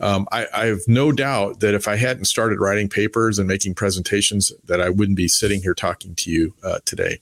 Um, 0.00 0.26
I, 0.30 0.46
I, 0.54 0.66
have 0.66 0.80
no 0.86 1.12
doubt 1.12 1.60
that 1.60 1.74
if 1.74 1.88
I 1.88 1.96
hadn't 1.96 2.26
started 2.26 2.60
writing 2.60 2.88
papers 2.88 3.38
and 3.38 3.48
making 3.48 3.74
presentations, 3.74 4.52
that 4.64 4.80
I 4.80 4.90
wouldn't 4.90 5.16
be 5.16 5.28
sitting 5.28 5.62
here 5.62 5.74
talking 5.74 6.14
to 6.16 6.30
you 6.30 6.54
uh, 6.62 6.80
today. 6.84 7.20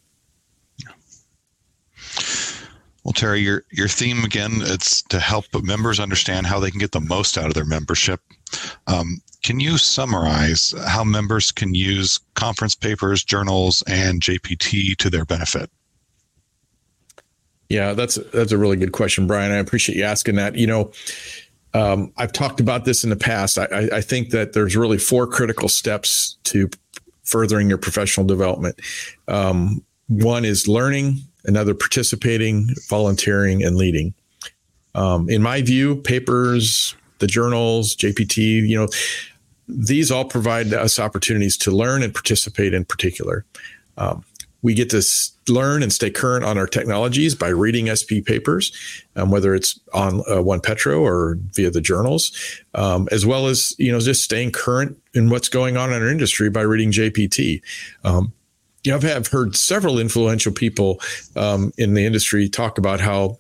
Well, 3.05 3.12
Terry, 3.12 3.40
your 3.40 3.64
your 3.70 3.88
theme 3.88 4.24
again, 4.24 4.52
it's 4.61 5.02
to 5.02 5.18
help 5.18 5.46
members 5.61 5.98
understand 5.98 6.46
how 6.46 6.61
they 6.61 6.70
can 6.70 6.78
get 6.78 6.92
the 6.92 7.00
most 7.00 7.37
out 7.37 7.46
of 7.46 7.55
their 7.55 7.64
membership. 7.64 8.20
Um, 8.87 9.20
can 9.42 9.59
you 9.59 9.76
summarize 9.76 10.72
how 10.87 11.02
members 11.02 11.50
can 11.50 11.74
use 11.74 12.20
conference 12.35 12.76
papers, 12.76 13.24
journals, 13.24 13.83
and 13.88 14.22
JPT 14.22 14.96
to 14.98 15.11
their 15.11 15.24
benefit? 15.24 15.68
Yeah, 17.68 17.94
that's 17.94 18.16
that's 18.33 18.52
a 18.52 18.59
really 18.59 18.76
good 18.76 18.92
question, 18.92 19.26
Brian. 19.26 19.50
I 19.50 19.57
appreciate 19.57 19.96
you 19.96 20.05
asking 20.05 20.37
that. 20.37 20.55
You 20.55 20.66
know, 20.66 20.92
um, 21.74 22.12
I've 22.16 22.32
talked 22.32 22.61
about 22.61 22.85
this 22.85 23.04
in 23.04 23.11
the 23.11 23.16
past. 23.16 23.58
I, 23.58 23.88
I, 23.92 24.00
think 24.00 24.30
that 24.30 24.52
there's 24.52 24.76
really 24.76 24.98
four 24.98 25.26
critical 25.26 25.68
steps 25.68 26.37
to 26.44 26.68
furthering 27.24 27.68
your 27.68 27.78
professional 27.78 28.26
development. 28.26 28.78
Um, 29.28 29.82
one 30.08 30.44
is 30.44 30.68
learning, 30.68 31.20
another 31.44 31.74
participating, 31.74 32.68
volunteering, 32.88 33.62
and 33.62 33.76
leading. 33.76 34.12
Um, 34.94 35.30
in 35.30 35.40
my 35.40 35.62
view, 35.62 35.96
papers, 35.96 36.94
the 37.18 37.26
journals, 37.26 37.96
JPT, 37.96 38.68
you 38.68 38.76
know, 38.76 38.88
these 39.68 40.11
all 40.11 40.26
provide 40.26 40.74
us 40.74 40.98
opportunities 40.98 41.56
to 41.58 41.70
learn 41.70 42.02
and 42.02 42.12
participate 42.12 42.74
in 42.74 42.85
particular. 42.85 43.46
Um, 43.96 44.24
we 44.62 44.75
get 44.75 44.90
to 44.90 45.03
learn 45.48 45.83
and 45.83 45.92
stay 45.92 46.11
current 46.11 46.44
on 46.44 46.57
our 46.57 46.66
technologies 46.66 47.35
by 47.35 47.48
reading 47.48 47.94
SP 47.94 48.22
papers, 48.25 48.72
um, 49.16 49.31
whether 49.31 49.55
it's 49.55 49.79
on 49.92 50.22
uh, 50.31 50.40
One 50.40 50.61
Petro 50.61 51.01
or 51.01 51.37
via 51.53 51.70
the 51.70 51.81
journals, 51.81 52.33
um, 52.75 53.09
as 53.11 53.27
well 53.27 53.46
as 53.46 53.75
you 53.79 53.90
know 53.92 54.01
just 54.01 54.22
staying 54.22 54.53
current 54.53 54.96
in 55.14 55.29
what's 55.31 55.48
going 55.48 55.77
on 55.77 55.92
in 55.92 56.01
our 56.01 56.09
industry 56.09 56.48
by 56.48 56.62
reading 56.62 56.92
JPT. 56.92 57.61
Um, 58.05 58.33
you 58.85 58.90
know, 58.90 58.96
I've 58.96 59.03
have 59.03 59.27
heard 59.29 59.55
several 59.57 59.98
influential 59.98 60.53
people 60.53 61.01
um, 61.37 61.72
in 61.79 61.94
the 61.94 62.05
industry 62.05 62.48
talk 62.48 62.79
about 62.79 63.01
how 63.01 63.38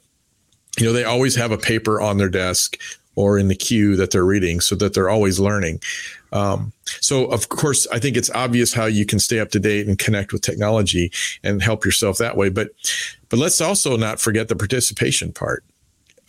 you 0.78 0.86
know 0.86 0.92
they 0.92 1.04
always 1.04 1.36
have 1.36 1.52
a 1.52 1.58
paper 1.58 2.00
on 2.00 2.18
their 2.18 2.28
desk 2.28 2.78
or 3.14 3.38
in 3.38 3.48
the 3.48 3.54
queue 3.54 3.94
that 3.96 4.10
they're 4.10 4.24
reading 4.24 4.60
so 4.60 4.74
that 4.76 4.94
they're 4.94 5.10
always 5.10 5.38
learning. 5.38 5.80
Um, 6.32 6.72
so, 6.84 7.26
of 7.26 7.48
course, 7.50 7.86
I 7.92 7.98
think 7.98 8.16
it's 8.16 8.30
obvious 8.30 8.72
how 8.72 8.86
you 8.86 9.04
can 9.04 9.18
stay 9.18 9.38
up 9.38 9.50
to 9.50 9.60
date 9.60 9.86
and 9.86 9.98
connect 9.98 10.32
with 10.32 10.42
technology 10.42 11.12
and 11.42 11.62
help 11.62 11.84
yourself 11.84 12.18
that 12.18 12.36
way. 12.36 12.48
But, 12.48 12.70
but 13.28 13.38
let's 13.38 13.60
also 13.60 13.96
not 13.96 14.20
forget 14.20 14.48
the 14.48 14.56
participation 14.56 15.32
part. 15.32 15.64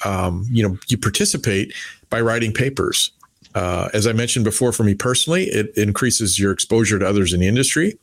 Um, 0.05 0.45
you 0.51 0.67
know, 0.67 0.77
you 0.89 0.97
participate 0.97 1.73
by 2.09 2.21
writing 2.21 2.51
papers. 2.51 3.11
Uh, 3.55 3.89
as 3.93 4.07
I 4.07 4.13
mentioned 4.13 4.45
before, 4.45 4.71
for 4.71 4.83
me 4.83 4.95
personally, 4.95 5.43
it 5.45 5.77
increases 5.77 6.39
your 6.39 6.51
exposure 6.51 6.99
to 6.99 7.07
others 7.07 7.33
in 7.33 7.39
the 7.39 7.47
industry. 7.47 7.97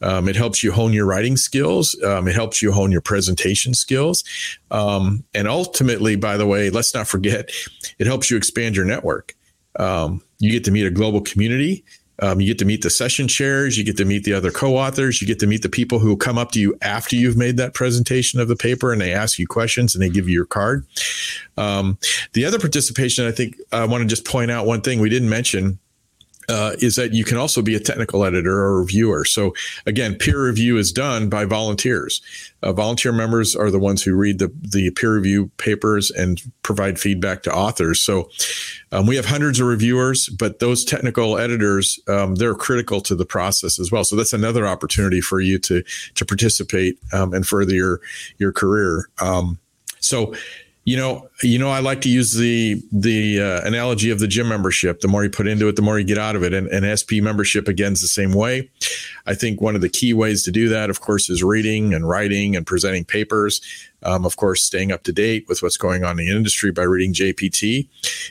Um, 0.00 0.28
it 0.28 0.36
helps 0.36 0.62
you 0.62 0.72
hone 0.72 0.92
your 0.92 1.06
writing 1.06 1.36
skills. 1.36 2.00
Um, 2.02 2.28
it 2.28 2.34
helps 2.34 2.62
you 2.62 2.72
hone 2.72 2.92
your 2.92 3.00
presentation 3.00 3.74
skills. 3.74 4.24
Um, 4.70 5.24
and 5.34 5.48
ultimately, 5.48 6.16
by 6.16 6.36
the 6.36 6.46
way, 6.46 6.70
let's 6.70 6.94
not 6.94 7.06
forget, 7.06 7.50
it 7.98 8.06
helps 8.06 8.30
you 8.30 8.36
expand 8.36 8.76
your 8.76 8.84
network. 8.84 9.34
You 10.44 10.52
get 10.52 10.64
to 10.64 10.70
meet 10.70 10.86
a 10.86 10.90
global 10.90 11.20
community. 11.20 11.84
Um, 12.20 12.40
you 12.40 12.46
get 12.46 12.58
to 12.60 12.64
meet 12.64 12.82
the 12.82 12.90
session 12.90 13.26
chairs. 13.26 13.76
You 13.76 13.82
get 13.82 13.96
to 13.96 14.04
meet 14.04 14.24
the 14.24 14.34
other 14.34 14.50
co-authors. 14.50 15.20
You 15.20 15.26
get 15.26 15.40
to 15.40 15.46
meet 15.46 15.62
the 15.62 15.68
people 15.68 15.98
who 15.98 16.16
come 16.16 16.38
up 16.38 16.52
to 16.52 16.60
you 16.60 16.76
after 16.80 17.16
you've 17.16 17.36
made 17.36 17.56
that 17.56 17.74
presentation 17.74 18.38
of 18.38 18.46
the 18.46 18.54
paper, 18.54 18.92
and 18.92 19.00
they 19.00 19.12
ask 19.12 19.38
you 19.38 19.46
questions 19.46 19.94
and 19.94 20.02
they 20.02 20.08
give 20.08 20.28
you 20.28 20.34
your 20.34 20.44
card. 20.44 20.86
Um, 21.56 21.98
the 22.34 22.44
other 22.44 22.58
participation, 22.58 23.26
I 23.26 23.32
think, 23.32 23.56
I 23.72 23.84
want 23.86 24.02
to 24.02 24.06
just 24.06 24.24
point 24.24 24.50
out 24.50 24.66
one 24.66 24.80
thing 24.80 25.00
we 25.00 25.08
didn't 25.08 25.28
mention 25.28 25.78
uh, 26.48 26.72
is 26.78 26.96
that 26.96 27.12
you 27.12 27.24
can 27.24 27.38
also 27.38 27.62
be 27.62 27.74
a 27.74 27.80
technical 27.80 28.24
editor 28.24 28.52
or 28.52 28.80
reviewer. 28.80 29.24
So 29.24 29.54
again, 29.86 30.14
peer 30.16 30.44
review 30.44 30.78
is 30.78 30.92
done 30.92 31.28
by 31.28 31.44
volunteers. 31.44 32.20
Uh, 32.62 32.72
volunteer 32.72 33.12
members 33.12 33.54
are 33.54 33.70
the 33.70 33.78
ones 33.78 34.02
who 34.02 34.14
read 34.14 34.38
the, 34.38 34.52
the 34.60 34.90
peer 34.90 35.14
review 35.14 35.50
papers 35.58 36.10
and 36.10 36.40
provide 36.62 36.98
feedback 36.98 37.42
to 37.42 37.54
authors. 37.54 38.00
So 38.00 38.30
um, 38.92 39.06
we 39.06 39.16
have 39.16 39.26
hundreds 39.26 39.60
of 39.60 39.66
reviewers, 39.66 40.28
but 40.28 40.60
those 40.60 40.84
technical 40.84 41.38
editors, 41.38 41.98
um, 42.08 42.36
they're 42.36 42.54
critical 42.54 43.00
to 43.02 43.14
the 43.14 43.26
process 43.26 43.78
as 43.78 43.92
well. 43.92 44.04
So 44.04 44.16
that's 44.16 44.32
another 44.32 44.66
opportunity 44.66 45.20
for 45.20 45.40
you 45.40 45.58
to, 45.60 45.82
to 46.14 46.24
participate 46.24 46.98
um, 47.12 47.34
and 47.34 47.46
further 47.46 47.74
your, 47.74 48.00
your 48.38 48.52
career. 48.52 49.08
Um, 49.20 49.58
so 50.00 50.34
you 50.84 50.98
know, 50.98 51.28
you 51.42 51.58
know, 51.58 51.70
I 51.70 51.80
like 51.80 52.02
to 52.02 52.10
use 52.10 52.34
the 52.34 52.82
the 52.92 53.40
uh, 53.40 53.66
analogy 53.66 54.10
of 54.10 54.18
the 54.18 54.28
gym 54.28 54.48
membership. 54.48 55.00
The 55.00 55.08
more 55.08 55.24
you 55.24 55.30
put 55.30 55.46
into 55.46 55.66
it, 55.66 55.76
the 55.76 55.82
more 55.82 55.98
you 55.98 56.04
get 56.04 56.18
out 56.18 56.36
of 56.36 56.42
it. 56.42 56.52
And, 56.52 56.66
and 56.68 56.84
SP 56.84 57.22
membership 57.22 57.68
again 57.68 57.92
is 57.92 58.02
the 58.02 58.08
same 58.08 58.32
way. 58.32 58.70
I 59.24 59.34
think 59.34 59.62
one 59.62 59.74
of 59.74 59.80
the 59.80 59.88
key 59.88 60.12
ways 60.12 60.42
to 60.44 60.50
do 60.50 60.68
that, 60.68 60.90
of 60.90 61.00
course, 61.00 61.30
is 61.30 61.42
reading 61.42 61.94
and 61.94 62.06
writing 62.06 62.54
and 62.54 62.66
presenting 62.66 63.06
papers. 63.06 63.62
Um, 64.02 64.26
of 64.26 64.36
course, 64.36 64.62
staying 64.62 64.92
up 64.92 65.04
to 65.04 65.12
date 65.12 65.46
with 65.48 65.62
what's 65.62 65.78
going 65.78 66.04
on 66.04 66.20
in 66.20 66.26
the 66.26 66.36
industry 66.36 66.70
by 66.70 66.82
reading 66.82 67.14
JPT. 67.14 67.88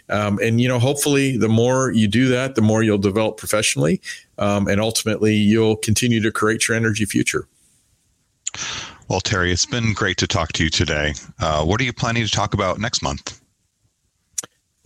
Um, 0.09 0.37
and 0.43 0.61
you 0.61 0.67
know, 0.67 0.77
hopefully, 0.77 1.37
the 1.37 1.49
more 1.49 1.91
you 1.91 2.07
do 2.07 2.27
that, 2.27 2.53
the 2.53 2.61
more 2.61 2.83
you'll 2.83 2.99
develop 2.99 3.37
professionally, 3.37 3.99
um, 4.37 4.67
and 4.67 4.79
ultimately, 4.79 5.33
you'll 5.33 5.77
continue 5.77 6.21
to 6.21 6.31
create 6.31 6.67
your 6.67 6.77
energy 6.77 7.05
future. 7.05 7.47
Well, 9.07 9.21
Terry, 9.21 9.51
it's 9.51 9.65
been 9.65 9.93
great 9.93 10.17
to 10.17 10.27
talk 10.27 10.53
to 10.53 10.63
you 10.63 10.69
today. 10.69 11.13
Uh, 11.39 11.63
what 11.65 11.79
are 11.81 11.83
you 11.83 11.93
planning 11.93 12.25
to 12.25 12.31
talk 12.31 12.53
about 12.53 12.79
next 12.79 13.03
month? 13.03 13.42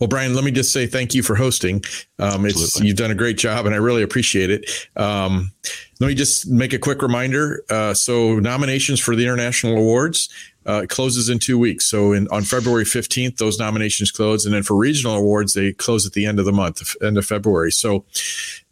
Well, 0.00 0.06
Brian, 0.06 0.32
let 0.34 0.44
me 0.44 0.52
just 0.52 0.72
say 0.72 0.86
thank 0.86 1.12
you 1.12 1.24
for 1.24 1.34
hosting. 1.34 1.82
Um, 2.20 2.46
you've 2.46 2.96
done 2.96 3.10
a 3.10 3.16
great 3.16 3.36
job, 3.36 3.66
and 3.66 3.74
I 3.74 3.78
really 3.78 4.02
appreciate 4.02 4.48
it. 4.48 4.70
Um, 4.94 5.50
let 5.98 6.06
me 6.06 6.14
just 6.14 6.48
make 6.48 6.72
a 6.72 6.78
quick 6.78 7.02
reminder. 7.02 7.64
Uh, 7.68 7.94
so, 7.94 8.38
nominations 8.38 9.00
for 9.00 9.16
the 9.16 9.24
international 9.24 9.76
awards 9.76 10.28
uh, 10.66 10.86
closes 10.88 11.28
in 11.28 11.40
two 11.40 11.58
weeks. 11.58 11.86
So, 11.86 12.12
in, 12.12 12.28
on 12.28 12.44
February 12.44 12.84
fifteenth, 12.84 13.38
those 13.38 13.58
nominations 13.58 14.12
close, 14.12 14.44
and 14.44 14.54
then 14.54 14.62
for 14.62 14.76
regional 14.76 15.16
awards, 15.16 15.54
they 15.54 15.72
close 15.72 16.06
at 16.06 16.12
the 16.12 16.26
end 16.26 16.38
of 16.38 16.44
the 16.44 16.52
month, 16.52 16.94
end 17.02 17.18
of 17.18 17.26
February. 17.26 17.72
So, 17.72 18.04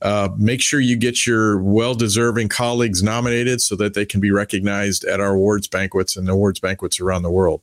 uh, 0.02 0.28
make 0.38 0.60
sure 0.62 0.78
you 0.78 0.96
get 0.96 1.26
your 1.26 1.60
well-deserving 1.60 2.50
colleagues 2.50 3.02
nominated 3.02 3.60
so 3.60 3.74
that 3.76 3.94
they 3.94 4.06
can 4.06 4.20
be 4.20 4.30
recognized 4.30 5.02
at 5.02 5.18
our 5.18 5.34
awards 5.34 5.66
banquets 5.66 6.16
and 6.16 6.28
awards 6.28 6.60
banquets 6.60 7.00
around 7.00 7.22
the 7.22 7.32
world. 7.32 7.62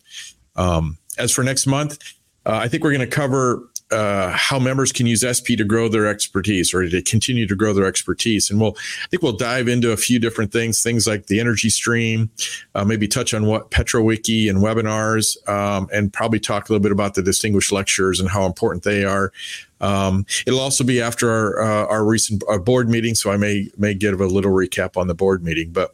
Um, 0.58 0.98
as 1.18 1.32
for 1.32 1.44
next 1.44 1.66
month 1.66 1.98
uh, 2.46 2.60
I 2.64 2.68
think 2.68 2.84
we're 2.84 2.92
going 2.92 3.08
to 3.10 3.16
cover 3.16 3.70
uh, 3.94 4.32
how 4.32 4.58
members 4.60 4.92
can 4.92 5.06
use 5.06 5.22
SP 5.22 5.54
to 5.56 5.64
grow 5.64 5.88
their 5.88 6.08
expertise 6.08 6.74
or 6.74 6.88
to 6.90 7.02
continue 7.04 7.46
to 7.46 7.56
grow 7.56 7.74
their 7.74 7.86
expertise. 7.86 8.50
And 8.50 8.60
we'll, 8.60 8.76
I 9.04 9.08
think 9.10 9.22
we'll 9.22 9.34
dive 9.34 9.68
into 9.68 9.92
a 9.92 9.98
few 9.98 10.20
different 10.20 10.52
things, 10.52 10.82
things 10.82 11.06
like 11.06 11.28
the 11.28 11.40
energy 11.40 11.70
stream, 11.70 12.32
uh, 12.74 12.84
maybe 12.84 13.08
touch 13.08 13.34
on 13.34 13.46
what 13.46 13.70
PetroWiki 13.72 14.50
and 14.50 14.60
webinars, 14.60 15.38
um, 15.48 15.88
and 15.94 16.12
probably 16.12 16.40
talk 16.40 16.70
a 16.70 16.74
little 16.74 16.82
bit 16.82 16.92
about 16.92 17.14
the 17.14 17.22
distinguished 17.22 17.72
lectures 17.72 18.20
and 18.20 18.30
how 18.30 18.46
important 18.46 18.84
they 18.84 19.06
are. 19.06 19.32
Um, 19.80 20.26
it'll 20.48 20.62
also 20.62 20.84
be 20.84 21.02
after 21.02 21.30
our, 21.30 21.62
uh, 21.62 21.88
our 21.88 22.06
recent 22.06 22.42
our 22.48 22.58
board 22.58 22.90
meeting, 22.90 23.16
so 23.16 23.32
I 23.32 23.38
may 23.38 23.70
may 23.78 23.94
give 23.94 24.22
a 24.22 24.26
little 24.26 24.52
recap 24.52 24.96
on 24.96 25.08
the 25.08 25.14
board 25.14 25.44
meeting. 25.44 25.72
But 25.72 25.94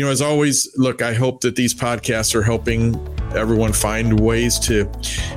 you 0.00 0.06
know, 0.06 0.12
as 0.12 0.22
always, 0.22 0.66
look, 0.78 1.02
I 1.02 1.12
hope 1.12 1.42
that 1.42 1.56
these 1.56 1.74
podcasts 1.74 2.34
are 2.34 2.42
helping 2.42 2.94
everyone 3.34 3.74
find 3.74 4.18
ways 4.18 4.58
to, 4.60 4.90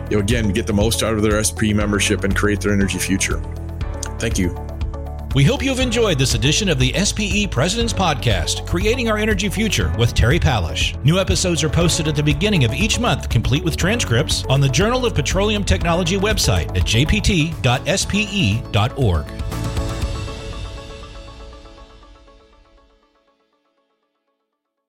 you 0.10 0.15
know, 0.15 0.19
again, 0.19 0.54
get 0.54 0.67
the 0.67 0.73
most 0.73 1.04
out 1.04 1.15
of 1.15 1.21
their 1.21 1.43
SP 1.43 1.76
membership 1.76 2.23
and 2.23 2.34
create 2.34 2.62
their 2.62 2.71
energy 2.71 2.97
future. 2.97 3.41
Thank 4.19 4.39
you. 4.39 4.56
We 5.36 5.43
hope 5.43 5.62
you've 5.62 5.82
enjoyed 5.82 6.17
this 6.17 6.34
edition 6.34 6.69
of 6.69 6.80
the 6.80 6.93
SPE 6.93 7.52
President's 7.52 7.91
Podcast, 7.91 8.65
Creating 8.65 9.10
Our 9.10 9.17
Energy 9.17 9.49
Future 9.49 9.93
with 9.99 10.13
Terry 10.13 10.39
Palisch. 10.39 10.95
New 11.04 11.19
episodes 11.19 11.62
are 11.62 11.69
posted 11.69 12.08
at 12.08 12.15
the 12.15 12.23
beginning 12.23 12.63
of 12.63 12.71
each 12.71 13.02
month, 13.02 13.28
complete 13.28 13.65
with 13.65 13.76
transcripts, 13.76 14.45
on 14.45 14.62
the 14.62 14.69
Journal 14.69 15.06
of 15.06 15.13
Petroleum 15.13 15.65
Technology 15.65 16.15
website 16.15 16.69
at 16.69 16.86
jpt.spe.org. 16.86 17.63